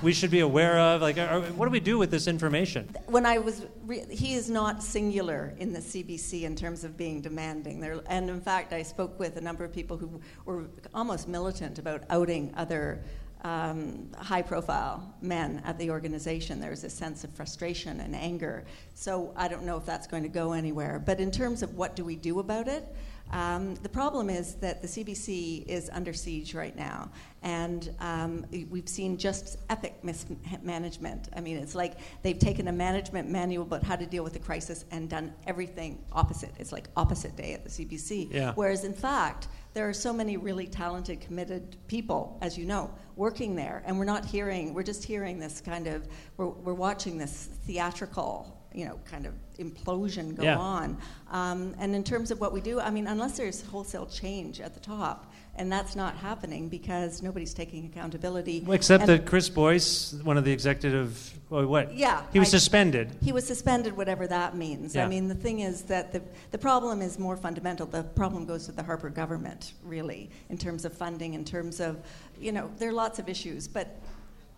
[0.02, 1.00] we should be aware of?
[1.00, 2.88] Like, are, what do we do with this information?
[3.06, 7.20] When I was, re- he is not singular in the CBC in terms of being
[7.22, 7.80] demanding.
[7.80, 11.78] There, and in fact, I spoke with a number of people who were almost militant
[11.78, 13.02] about outing other
[13.44, 16.60] um, high profile men at the organization.
[16.60, 18.64] There's a sense of frustration and anger.
[18.94, 21.00] So I don't know if that's going to go anywhere.
[21.04, 22.84] But in terms of what do we do about it,
[23.32, 27.10] um, the problem is that the CBC is under siege right now,
[27.42, 31.28] and um, we've seen just epic mismanagement.
[31.34, 34.38] I mean, it's like they've taken a management manual about how to deal with the
[34.38, 36.52] crisis and done everything opposite.
[36.58, 38.32] It's like opposite day at the CBC.
[38.32, 38.52] Yeah.
[38.54, 43.56] Whereas, in fact, there are so many really talented, committed people, as you know, working
[43.56, 44.72] there, and we're not hearing.
[44.74, 46.06] We're just hearing this kind of.
[46.36, 50.58] We're, we're watching this theatrical you know, kind of implosion go Yeah.
[50.58, 50.98] on.
[51.30, 54.74] Um, and in terms of what we do, I mean, unless there's wholesale change at
[54.74, 58.66] the top, and that's not happening because nobody's taking accountability.
[58.68, 61.96] Except And- that Chris Boyce, one of the executive, well, what?
[61.96, 63.16] Yeah, He was I- suspended.
[63.22, 64.96] He was suspended, whatever that means.
[64.96, 65.04] Yeah.
[65.04, 67.86] I mean, the thing is that the, the problem is more fundamental.
[67.86, 71.98] The problem goes to the Harper government, really, in terms of funding, in terms of,
[72.40, 73.68] you know, there are lots of issues.
[73.68, 73.96] But,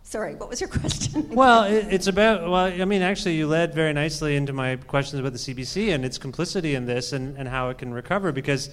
[0.06, 1.28] sorry, what was your question?
[1.30, 2.42] Well, it, it's about.
[2.42, 6.04] Well, I mean, actually, you led very nicely into my questions about the CBC and
[6.04, 8.32] its complicity in this, and, and how it can recover.
[8.32, 8.70] Because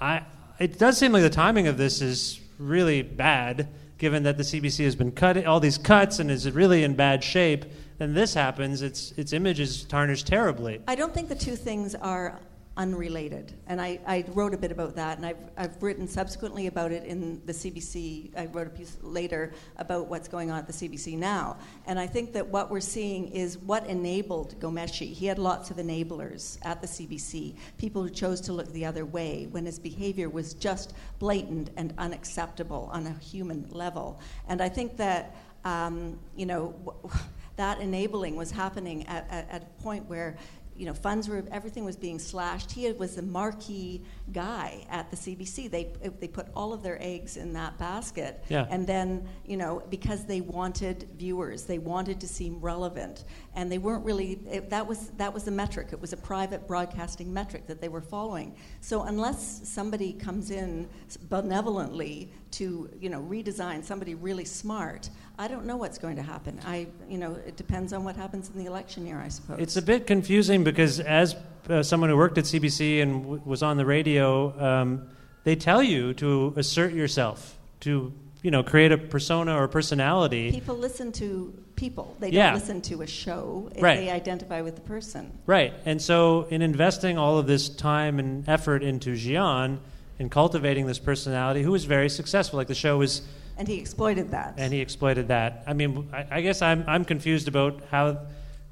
[0.00, 0.22] I,
[0.58, 4.84] it does seem like the timing of this is really bad, given that the CBC
[4.84, 7.64] has been cutting all these cuts and is really in bad shape.
[7.98, 10.82] Then this happens, its its image is tarnished terribly.
[10.86, 12.38] I don't think the two things are
[12.76, 13.52] unrelated.
[13.66, 17.04] And I, I wrote a bit about that, and I've, I've written subsequently about it
[17.04, 18.36] in the CBC.
[18.36, 21.56] I wrote a piece later about what's going on at the CBC now.
[21.86, 25.12] And I think that what we're seeing is what enabled Ghomeshi.
[25.12, 29.06] He had lots of enablers at the CBC, people who chose to look the other
[29.06, 34.20] way when his behavior was just blatant and unacceptable on a human level.
[34.48, 35.34] And I think that,
[35.64, 36.74] um, you know,
[37.56, 40.36] that enabling was happening at, at, at a point where
[40.78, 42.70] you know, funds were everything was being slashed.
[42.72, 45.70] He was the marquee guy at the CBC.
[45.70, 48.66] They they put all of their eggs in that basket, Yeah.
[48.70, 53.78] and then you know because they wanted viewers, they wanted to seem relevant, and they
[53.78, 54.38] weren't really.
[54.50, 55.88] It, that was that was the metric.
[55.92, 58.56] It was a private broadcasting metric that they were following.
[58.80, 60.88] So unless somebody comes in
[61.28, 66.60] benevolently to you know redesign somebody really smart, I don't know what's going to happen.
[66.64, 69.58] I you know it depends on what happens in the election year, I suppose.
[69.60, 71.36] It's a bit confusing because, as
[71.68, 75.08] uh, someone who worked at CBC and w- was on the radio, um,
[75.44, 80.52] they tell you to assert yourself, to you know, create a persona or personality.
[80.52, 82.16] People listen to people.
[82.20, 83.70] They don't listen to a show.
[83.74, 83.96] If Right.
[83.96, 85.36] They identify with the person.
[85.46, 85.74] Right.
[85.84, 89.78] And so, in investing all of this time and effort into Jian
[90.18, 93.22] and cultivating this personality, who was very successful, like the show was,
[93.58, 94.54] And he exploited that.
[94.56, 95.62] and he exploited that.
[95.66, 98.18] I mean, I, I guess I'm I'm confused about how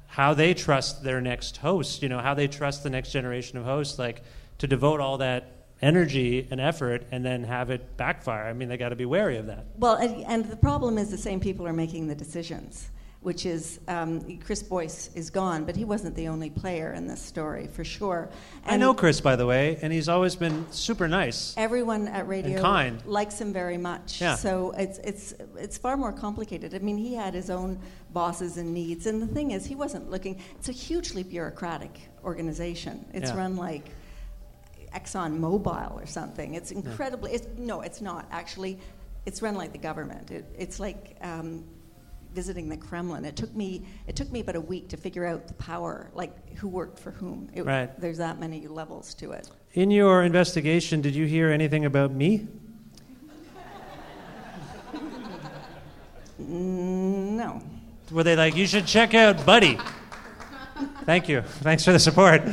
[0.07, 2.01] how they trust their next host.
[2.01, 4.23] You know, how they trust the next generation of hosts, like
[4.59, 8.45] to devote all that energy and effort and then have it backfire.
[8.45, 9.65] I mean, they got to be wary of that.
[9.77, 12.89] Well, and, and the problem is the same people are making the decisions,
[13.25, 17.19] which is um, Chris Boyce is gone, but he wasn't the only player in this
[17.19, 18.29] story, for sure.
[18.67, 21.55] I know Chris, by the way, and he's always been super nice.
[21.57, 23.03] Everyone at radio kind.
[23.03, 24.21] likes him very much.
[24.21, 24.35] Yeah.
[24.35, 26.75] So it's it's it's far more complicated.
[26.75, 27.79] I mean, he had his own
[28.11, 30.39] bosses and needs, and the thing is, he wasn't looking.
[30.59, 33.07] It's a hugely bureaucratic organization.
[33.11, 33.37] It's Yeah.
[33.37, 33.89] run like
[34.93, 36.53] Exxon Mobil or something.
[36.53, 37.33] It's incredibly.
[37.33, 38.77] It's, no, it's not actually.
[39.25, 40.29] It's run like the government.
[40.29, 41.17] It, it's like.
[41.21, 41.63] Um,
[42.35, 43.23] visiting the Kremlin.
[43.25, 46.55] It took me it took me about a week to figure out the power, like
[46.57, 47.49] who worked for whom.
[47.53, 47.89] It, Right.
[47.99, 49.49] There's that many levels to it.
[49.73, 52.47] In your investigation, did you hear anything about me?
[56.39, 57.61] Mm, No.
[58.11, 59.79] Were they like, you should check out Buddy?
[61.05, 61.41] Thank you.
[61.63, 62.43] Thanks for the support.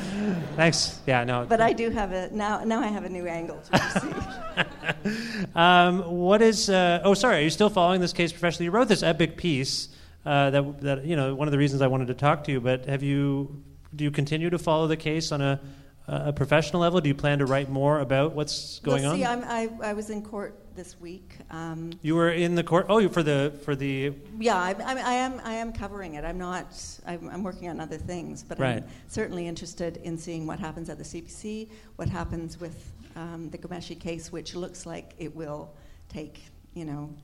[0.56, 1.00] Thanks.
[1.06, 1.44] Yeah, no.
[1.48, 2.62] But I do have a now.
[2.64, 4.38] Now I have a new angle to see.
[5.54, 6.70] Um, what is?
[6.70, 7.36] Uh, oh, sorry.
[7.38, 8.66] Are you still following this case professionally?
[8.66, 9.88] You wrote this epic piece.
[10.24, 12.60] Uh, that that you know one of the reasons I wanted to talk to you.
[12.60, 13.62] But have you?
[13.94, 15.60] Do you continue to follow the case on a
[16.06, 17.00] a professional level?
[17.00, 19.44] Do you plan to write more about what's going well, see, on?
[19.44, 21.36] I'm, I I was in court this week.
[21.50, 22.86] Um, you were in the court.
[22.88, 24.12] Oh, for the for the.
[24.38, 25.40] yeah, I, I, I am.
[25.44, 26.24] I am covering it.
[26.24, 26.74] I'm not.
[27.06, 28.78] I'm, I'm working on other things, but Right.
[28.78, 33.58] I'm certainly interested in seeing what happens at the CBC, what happens with um, the
[33.58, 35.72] Ghomeshi case, which looks like it will
[36.08, 36.42] take,
[36.74, 37.14] you know,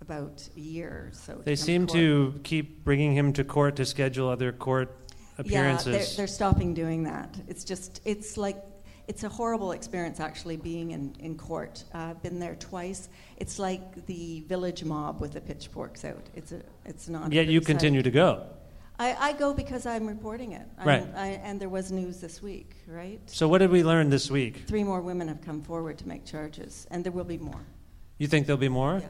[0.00, 1.08] about a year.
[1.08, 1.98] or So They to seem court.
[1.98, 4.96] to keep bringing him to court to schedule other court
[5.38, 5.86] appearances.
[5.86, 7.34] Yeah, they're, they're stopping doing that.
[7.48, 8.56] It's just, it's like,
[9.08, 11.84] it's a horrible experience actually being in, in court.
[11.94, 13.08] Uh, I've been there twice.
[13.36, 16.24] It's like the village mob with the pitchforks out.
[16.34, 17.32] It's a, it's not.
[17.32, 17.66] Yet you sight.
[17.66, 18.46] continue to go.
[19.02, 20.66] I, I go because I'm reporting it.
[20.78, 21.06] I'm- Right.
[21.16, 23.20] I, and there was news this week, right?
[23.26, 24.62] So what did we learn this week?
[24.68, 27.60] Three more women have come forward to make charges, and there will be more.
[28.18, 29.02] You think there'll be more?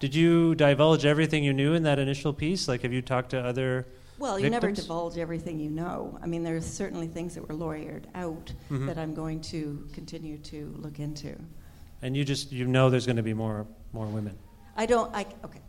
[0.00, 2.66] Did you divulge everything you knew in that initial piece?
[2.68, 3.86] Like, have you talked to other
[4.18, 6.18] Well, you never divulge everything you know.
[6.22, 8.86] I mean, there are certainly things that were lawyered out Mhm.
[8.86, 11.34] that I'm going to continue to look into.
[12.00, 14.38] And you just you know there's going to be more more women.
[14.76, 15.14] I don't.
[15.14, 15.60] I okay.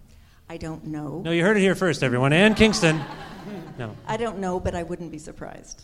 [0.49, 1.21] I don't know.
[1.23, 2.33] No, you heard it here first, everyone.
[2.33, 3.01] Anne Kingston.
[3.77, 3.95] No.
[4.07, 5.83] I don't know, but I wouldn't be surprised.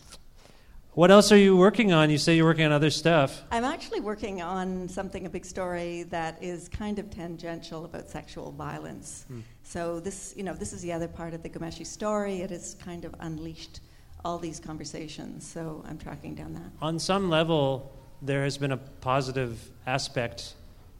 [0.94, 2.10] What else are you working on?
[2.10, 3.42] You say you're working on other stuff.
[3.52, 8.50] I'm actually working on something, a big story that is kind of tangential about sexual
[8.50, 9.26] violence.
[9.28, 9.40] Hmm.
[9.62, 12.42] So this, you know, this is the other part of the Ghomeshi story.
[12.42, 13.80] It has kind of unleashed
[14.24, 15.46] all these conversations.
[15.46, 16.70] So I'm tracking down that.
[16.82, 17.92] On some level,
[18.22, 20.54] there has been a positive aspect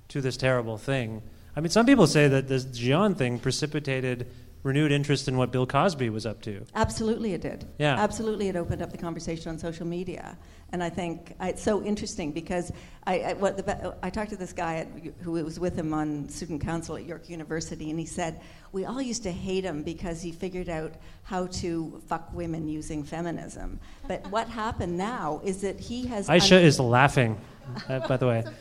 [0.09, 1.23] to this terrible thing.
[1.57, 4.27] I mean, some people say that this Jian thing precipitated
[4.65, 6.65] renewed interest in what Bill Cosby was up to.
[6.75, 7.67] Absolutely, it did.
[7.79, 7.97] Yeah.
[7.97, 10.39] Absolutely, it opened up the conversation on social media,
[10.75, 12.73] and I think I, it's so interesting because
[13.07, 14.89] I, I, what the, I talked to this guy at,
[15.23, 18.41] who was with him on student council at York University, and he said
[18.73, 23.05] we all used to hate him because he figured out how to fuck women using
[23.05, 23.79] feminism.
[24.09, 26.27] But what happened now is that he has.
[26.27, 27.39] Aisha un- is laughing,
[27.89, 28.45] uh, by the way.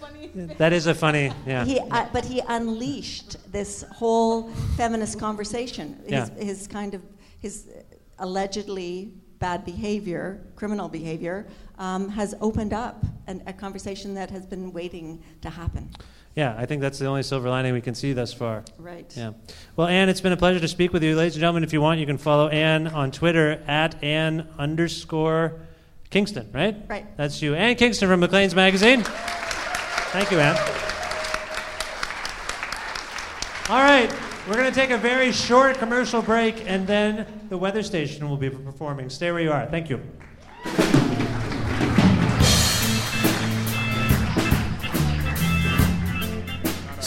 [0.57, 1.65] That is a funny, yeah.
[1.65, 5.99] He, uh, but he unleashed this whole feminist conversation.
[6.03, 6.29] His, Yeah.
[6.49, 7.01] his kind of
[7.39, 7.69] his
[8.17, 11.45] allegedly bad behavior, criminal behavior,
[11.77, 15.89] um, has opened up an, a conversation that has been waiting to happen.
[16.35, 18.63] Yeah, I think that's the only silver lining we can see thus far.
[18.79, 19.11] Right.
[19.15, 19.33] Yeah.
[19.75, 21.15] Well, Anne, it's been a pleasure to speak with you.
[21.15, 25.61] Ladies and gentlemen, if you want, you can follow Anne on Twitter at Anne underscore
[26.09, 26.75] Kingston, right?
[26.87, 27.05] Right.
[27.17, 27.53] That's you.
[27.53, 29.03] Anne Kingston from Maclean's Magazine.
[29.03, 30.57] Thank you, Anne.
[33.69, 34.13] All right,
[34.47, 38.37] we're going to take a very short commercial break, and then the weather station will
[38.37, 39.09] be performing.
[39.09, 39.65] Stay where you are.
[39.67, 40.01] Thank you.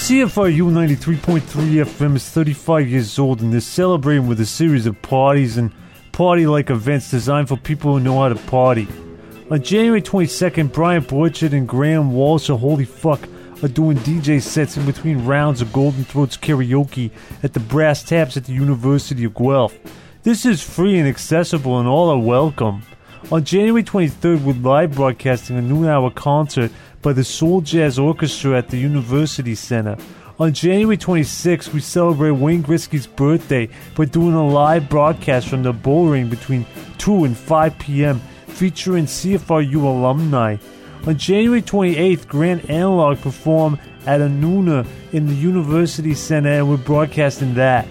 [0.06, 1.40] CFRU 93.3
[1.84, 5.72] FM is 35 years old and is celebrating with a series of parties and
[6.12, 8.86] party like events designed for people who know how to party.
[9.50, 13.28] On January 22nd, Brian Borcherdt and Graham Walsh of Holy Fuck
[13.64, 17.10] are doing DJ sets in between rounds of Golden Throats karaoke
[17.42, 19.76] at the Brass Taps at the University of Guelph.
[20.22, 22.82] This is free and accessible, and all are welcome.
[23.32, 26.70] On January 23rd, we're live broadcasting a noon hour concert
[27.06, 29.96] by the Soul Jazz Orchestra at the University Center.
[30.40, 35.72] On January 26th, we celebrate Wayne Gretzky's birthday by doing a live broadcast from the
[35.72, 36.66] Bullring between
[36.98, 38.18] 2 and 5 p.m.
[38.48, 40.56] featuring CFRU alumni.
[41.06, 47.54] On January 28th, Grand Analog perform at Anuna in the University Center, and we're broadcasting
[47.54, 47.86] that.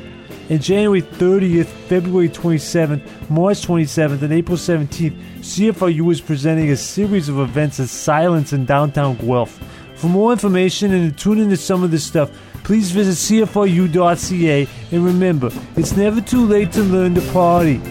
[0.49, 7.29] And January 30th, February 27th, March 27th, and April 17th, CFRU is presenting a series
[7.29, 9.59] of events at Silence in downtown Guelph.
[9.95, 12.31] For more information and to tune into some of this stuff,
[12.63, 17.81] please visit CFRU.ca and remember, it's never too late to learn to party.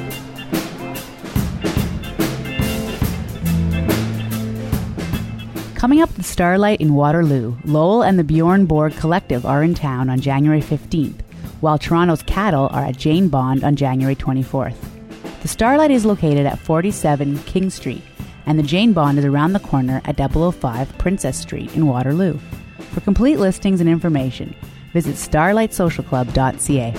[5.74, 10.08] Coming up at Starlight in Waterloo, Lowell and the Bjorn Borg Collective are in town
[10.08, 11.20] on January 15th,
[11.64, 14.76] while Toronto's Cattle are at Jane Bond on January 24th.
[15.40, 18.02] The Starlight is located at 47 King Street,
[18.44, 22.38] and the Jane Bond is around the corner at 005 Princess Street in Waterloo.
[22.92, 24.54] For complete listings and information,
[24.92, 26.94] visit starlightsocialclub.ca.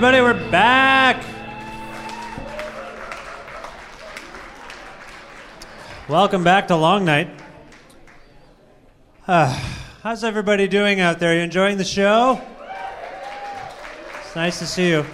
[0.00, 1.24] everybody, we're back.
[6.08, 7.28] Welcome back to Long Night.
[9.26, 9.48] Uh,
[10.04, 11.34] how's everybody doing out there?
[11.34, 12.40] You enjoying the show?
[14.20, 15.04] It's nice to see you.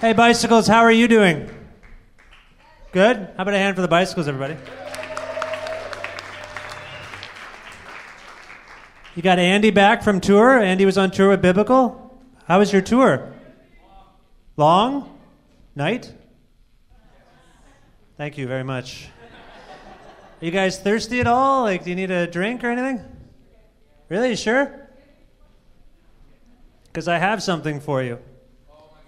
[0.00, 1.50] Hey, bicycles, how are you doing?
[2.92, 3.18] Good?
[3.18, 4.56] How about a hand for the bicycles, everybody?
[9.14, 10.58] You got Andy back from tour.
[10.58, 12.05] Andy was on tour with Biblical.
[12.46, 13.32] How was your tour?
[14.56, 15.18] Long?
[15.74, 16.12] Night?
[18.16, 19.08] Thank you very much.
[20.40, 21.62] Are you guys thirsty at all?
[21.64, 23.04] Like, do you need a drink or anything?
[24.08, 24.30] Really?
[24.30, 24.86] You sure?
[26.96, 28.18] because I have something for you.
[28.70, 29.00] Oh my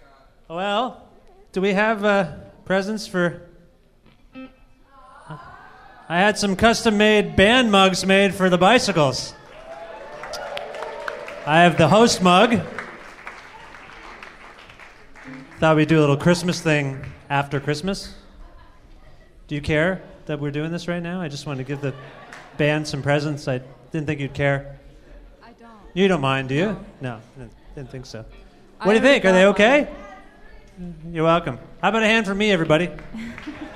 [0.49, 0.57] god.
[0.57, 1.09] Well,
[1.53, 2.33] do we have uh,
[2.67, 3.49] presents for.
[6.07, 9.33] I had some custom made band mugs made for the bicycles.
[11.47, 12.61] I have the host mug.
[15.59, 18.15] Thought we'd do a little Christmas thing after Christmas.
[19.49, 21.21] Do you care that we're doing this right now?
[21.21, 21.93] I just wanted to give the
[22.59, 23.49] band some presents.
[23.49, 24.79] I didn't think you'd care.
[25.43, 25.71] I don't.
[25.95, 26.79] You don't mind, do you?
[27.01, 28.25] No, didn't, didn't think so.
[28.83, 29.25] What do you think?
[29.25, 29.89] Are they okay?
[31.11, 31.59] You're welcome.
[31.83, 32.91] How about a hand for me, everybody?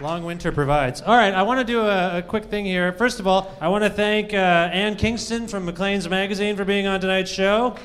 [0.00, 1.02] Long winter provides.
[1.02, 2.90] All right, I want to do a, a quick thing here.
[2.94, 6.86] First of all, I want to thank uh, Anne Kingston from Maclean's Magazine for being
[6.86, 7.76] on tonight's show.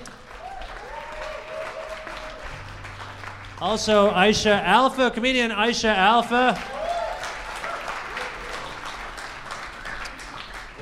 [3.59, 6.57] Also, Aisha Alfa, comedian Aisha Alfa.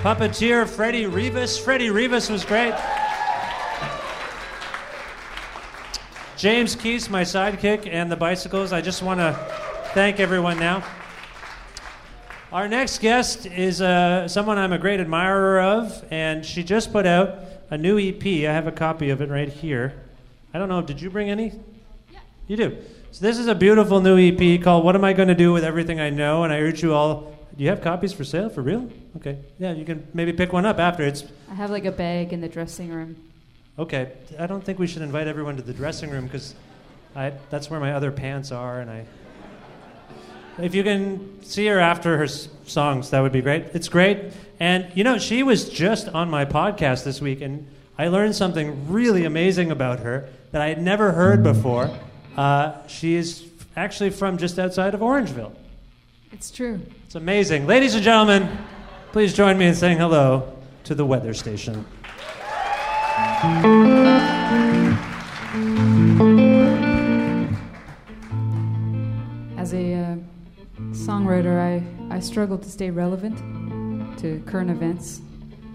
[0.01, 1.57] Puppeteer Freddie Rivas.
[1.57, 2.75] Freddie Rivas was great.
[6.37, 8.71] James Keast, my sidekick, and the bicycles.
[8.71, 9.33] I just want to
[9.95, 10.83] thank everyone now.
[12.53, 17.07] Our next guest is uh, someone I'm a great admirer of, and she just put
[17.07, 17.39] out
[17.71, 18.23] a new EP.
[18.23, 19.99] I have a copy of it right here.
[20.53, 21.51] I don't know, did you bring any?
[22.11, 22.19] Yeah.
[22.47, 22.77] You do.
[23.09, 25.63] So this is a beautiful new EP called What Am I Going to Do with
[25.63, 26.43] Everything I Know?
[26.43, 27.35] And I urge you all.
[27.57, 28.49] Do you have copies for sale?
[28.49, 28.87] For real?
[29.15, 29.39] Okay.
[29.57, 31.01] Yeah, you can maybe pick one up after.
[31.01, 33.15] It's I have like a bag in the dressing room.
[33.79, 36.53] Okay, I don't think we should invite everyone to the dressing room because
[37.15, 39.05] that's where my other pants are, and I.
[40.59, 43.65] If you can see her after her s- songs, that would be great.
[43.73, 44.19] It's great,
[44.59, 48.91] and you know she was just on my podcast this week, and I learned something
[48.91, 51.89] really amazing about her that I had never heard before.
[52.37, 53.45] Uh, she is
[53.75, 55.53] actually from just outside of Orangeville.
[56.31, 56.79] It's true.
[57.05, 58.47] It's amazing, ladies and gentlemen.
[59.11, 61.85] Please join me in saying hello to the weather station.
[69.57, 70.15] As a uh,
[70.91, 73.37] songwriter, I, I struggle to stay relevant
[74.19, 75.21] to current events.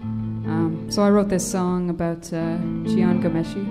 [0.01, 2.57] Um, so I wrote this song about uh,
[2.87, 3.65] Jian Ghomeshi.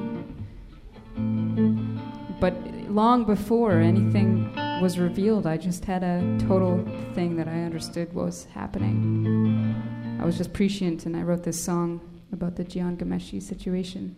[2.41, 2.55] But
[2.89, 6.84] long before anything was revealed, I just had a total
[7.14, 10.18] thing that I understood was happening.
[10.20, 12.01] I was just prescient, and I wrote this song
[12.32, 14.14] about the Jian Ghomeshi situation.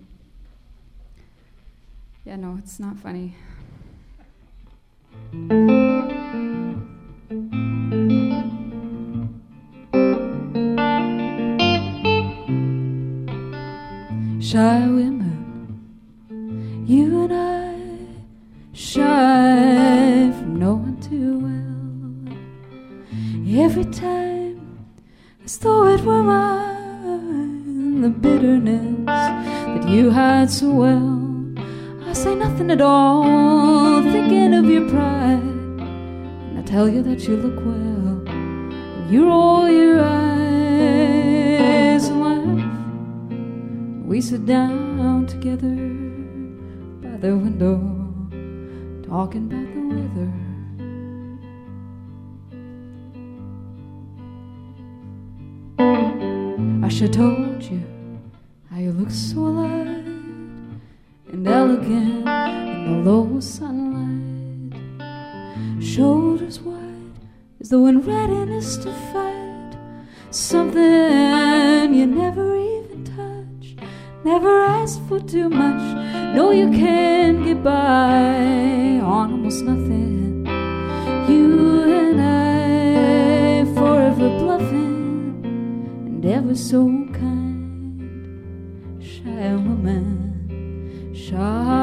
[2.24, 3.36] Yeah, no, it's not funny.
[14.50, 15.78] Shy women,
[16.84, 17.76] you and I,
[18.72, 22.34] shy from no one too well.
[23.64, 24.88] Every time,
[25.44, 31.22] as though it were mine, the bitterness that you hide so well.
[32.08, 35.44] I say nothing at all, thinking of your pride.
[36.48, 40.29] And I tell you that you look well, and you roll your eyes
[44.10, 45.76] We sit down together
[47.00, 47.78] by the window,
[49.08, 50.32] talking about the weather.
[56.84, 57.82] I should've told you
[58.68, 60.04] how you look so alive
[61.28, 64.74] and elegant in the low sunlight.
[65.80, 67.12] Shoulders wide
[67.60, 69.78] as though in readiness to fight.
[70.32, 72.59] Something you never
[74.32, 75.82] never ask for too much.
[76.36, 80.46] No, you can get by on almost nothing.
[81.28, 81.48] You
[82.00, 85.42] and I forever bluffing
[86.06, 86.80] and ever so
[87.20, 87.98] kind,
[89.02, 91.79] shy woman shine.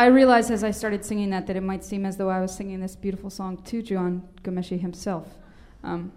[0.00, 2.54] I, realized as I started singing that that it might seem as though I was
[2.54, 5.36] singing this beautiful song to John Ghomeshi himself.
[5.84, 6.10] Um,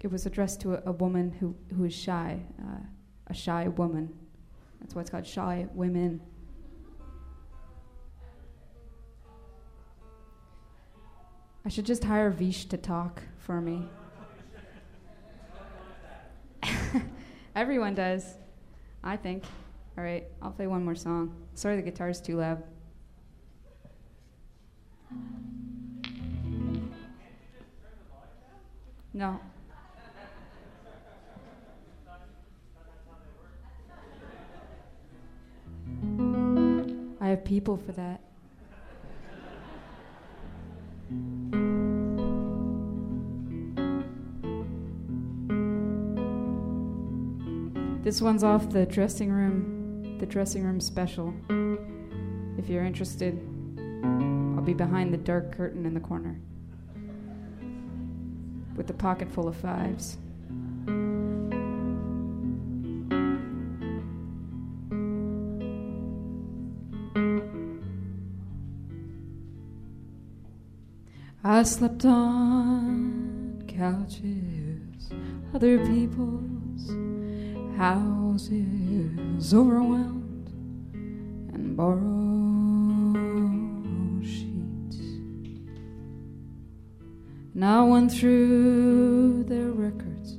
[0.00, 2.80] it was addressed to a, a woman who, who is shy, uh,
[3.26, 4.08] a shy woman.
[4.80, 6.22] That's why it's called Shy Women.
[11.66, 13.86] I should just hire Vish to talk for me.
[17.54, 18.38] Everyone does,
[19.04, 19.44] I think.
[19.98, 21.34] All right, I'll play one more song.
[21.54, 22.62] Sorry, the guitar's too loud.
[29.18, 29.40] No.
[37.20, 38.20] I have people for that.
[48.04, 51.34] This one's off the dressing room, the dressing room special.
[52.56, 53.36] If you're interested,
[54.56, 56.38] I'll be behind the dark curtain in the corner
[58.78, 60.16] with a pocket full of fives.
[71.42, 75.10] I slept on couches,
[75.52, 76.88] other people's
[77.76, 80.48] houses, overwhelmed
[81.52, 82.27] and borrowed
[87.64, 90.36] I went through their records.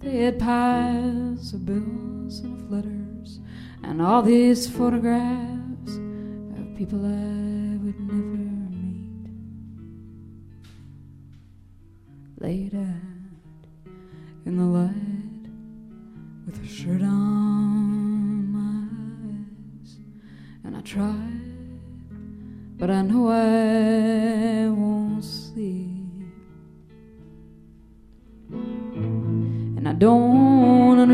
[0.00, 3.40] They had piles of bills and of letters,
[3.82, 5.96] and all these photographs
[6.58, 8.36] of people I would never
[8.70, 9.30] meet.
[12.38, 13.68] Laid out
[14.44, 15.03] in the light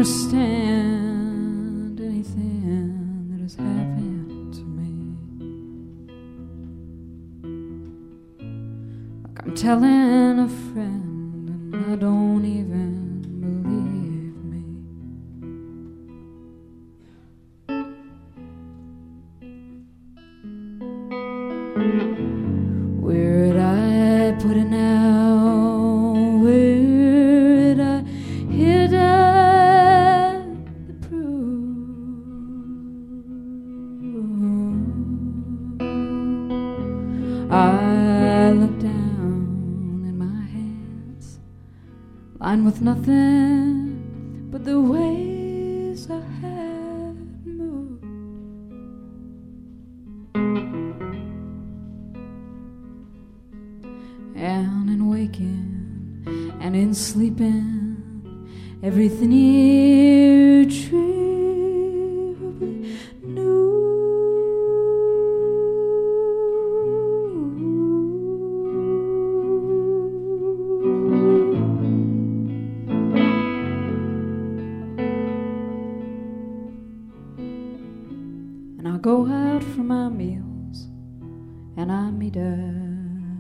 [0.01, 0.60] understand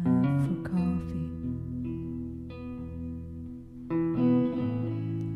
[0.07, 0.13] up
[0.45, 1.31] for coffee.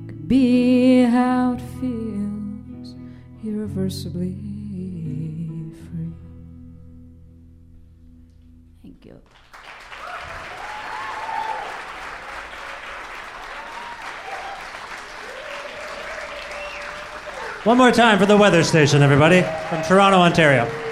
[0.09, 2.95] Could be how it feels
[3.45, 4.35] irreversibly
[5.73, 6.13] free.
[8.83, 9.21] Thank you.
[17.65, 20.84] One more time for the weather station, everybody, from Toronto, Ontario.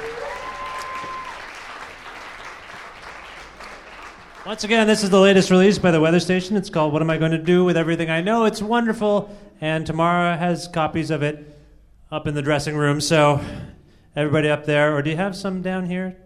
[4.63, 6.57] Once again, this is the latest release by the weather station.
[6.57, 8.45] It's called What Am I Going to Do with Everything I Know?
[8.45, 11.59] It's wonderful, and Tamara has copies of it
[12.13, 13.01] up in the dressing room.
[13.01, 13.41] So,
[14.15, 16.17] everybody up there, or do you have some down here?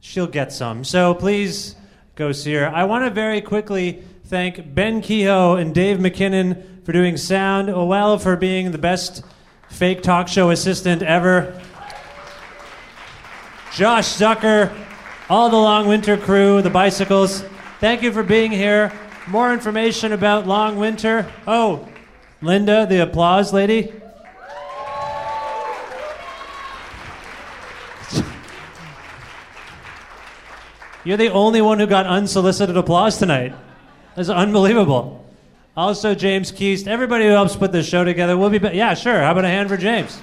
[0.00, 0.82] She'll get some.
[0.82, 1.76] So, please
[2.16, 2.66] go see her.
[2.66, 7.84] I want to very quickly thank Ben Kehoe and Dave McKinnon for doing sound, oh,
[7.84, 9.22] Well for being the best
[9.68, 11.62] fake talk show assistant ever.
[13.72, 14.76] Josh Zucker,
[15.30, 17.44] all the Long Winter crew, the bicycles.
[17.82, 18.92] Thank you for being here.
[19.26, 21.28] More information about Long Winter.
[21.48, 21.88] Oh,
[22.40, 23.92] Linda, the applause lady.
[31.02, 33.52] You're the only one who got unsolicited applause tonight.
[34.14, 35.26] That's unbelievable.
[35.76, 38.38] Also, James Keast, everybody who helps put this show together.
[38.38, 38.74] We'll be back.
[38.74, 39.20] Yeah, sure.
[39.20, 40.20] How about a hand for James?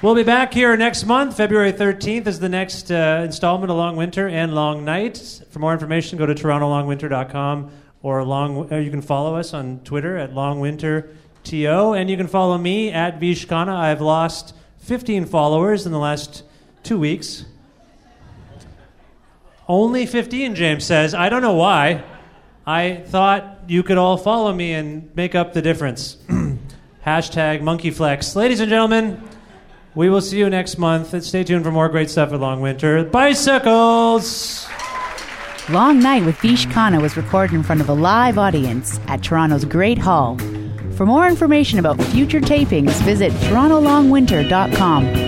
[0.00, 1.36] We'll be back here next month.
[1.36, 5.42] February 13th is the next uh, installment of Long Winter and Long Night.
[5.50, 7.72] For more information, go to torontolongwinter.com
[8.04, 12.56] or long, or you can follow us on Twitter at longwinterto, and you can follow
[12.56, 13.74] me at Vishkana.
[13.74, 16.44] I've lost 15 followers in the last
[16.84, 17.44] two weeks.
[19.66, 21.12] Only 15, James says.
[21.12, 22.04] I don't know why.
[22.64, 26.18] I thought you could all follow me and make up the difference.
[27.04, 28.36] Hashtag monkeyflex.
[28.36, 29.28] Ladies and gentlemen,
[29.98, 31.12] we will see you next month.
[31.12, 33.02] And stay tuned for more great stuff at Long Winter.
[33.02, 34.68] Bicycles!
[35.70, 39.64] Long Night with Vish Khanna was recorded in front of a live audience at Toronto's
[39.64, 40.38] Great Hall.
[40.94, 45.27] For more information about future tapings, visit torontolongwinter.com.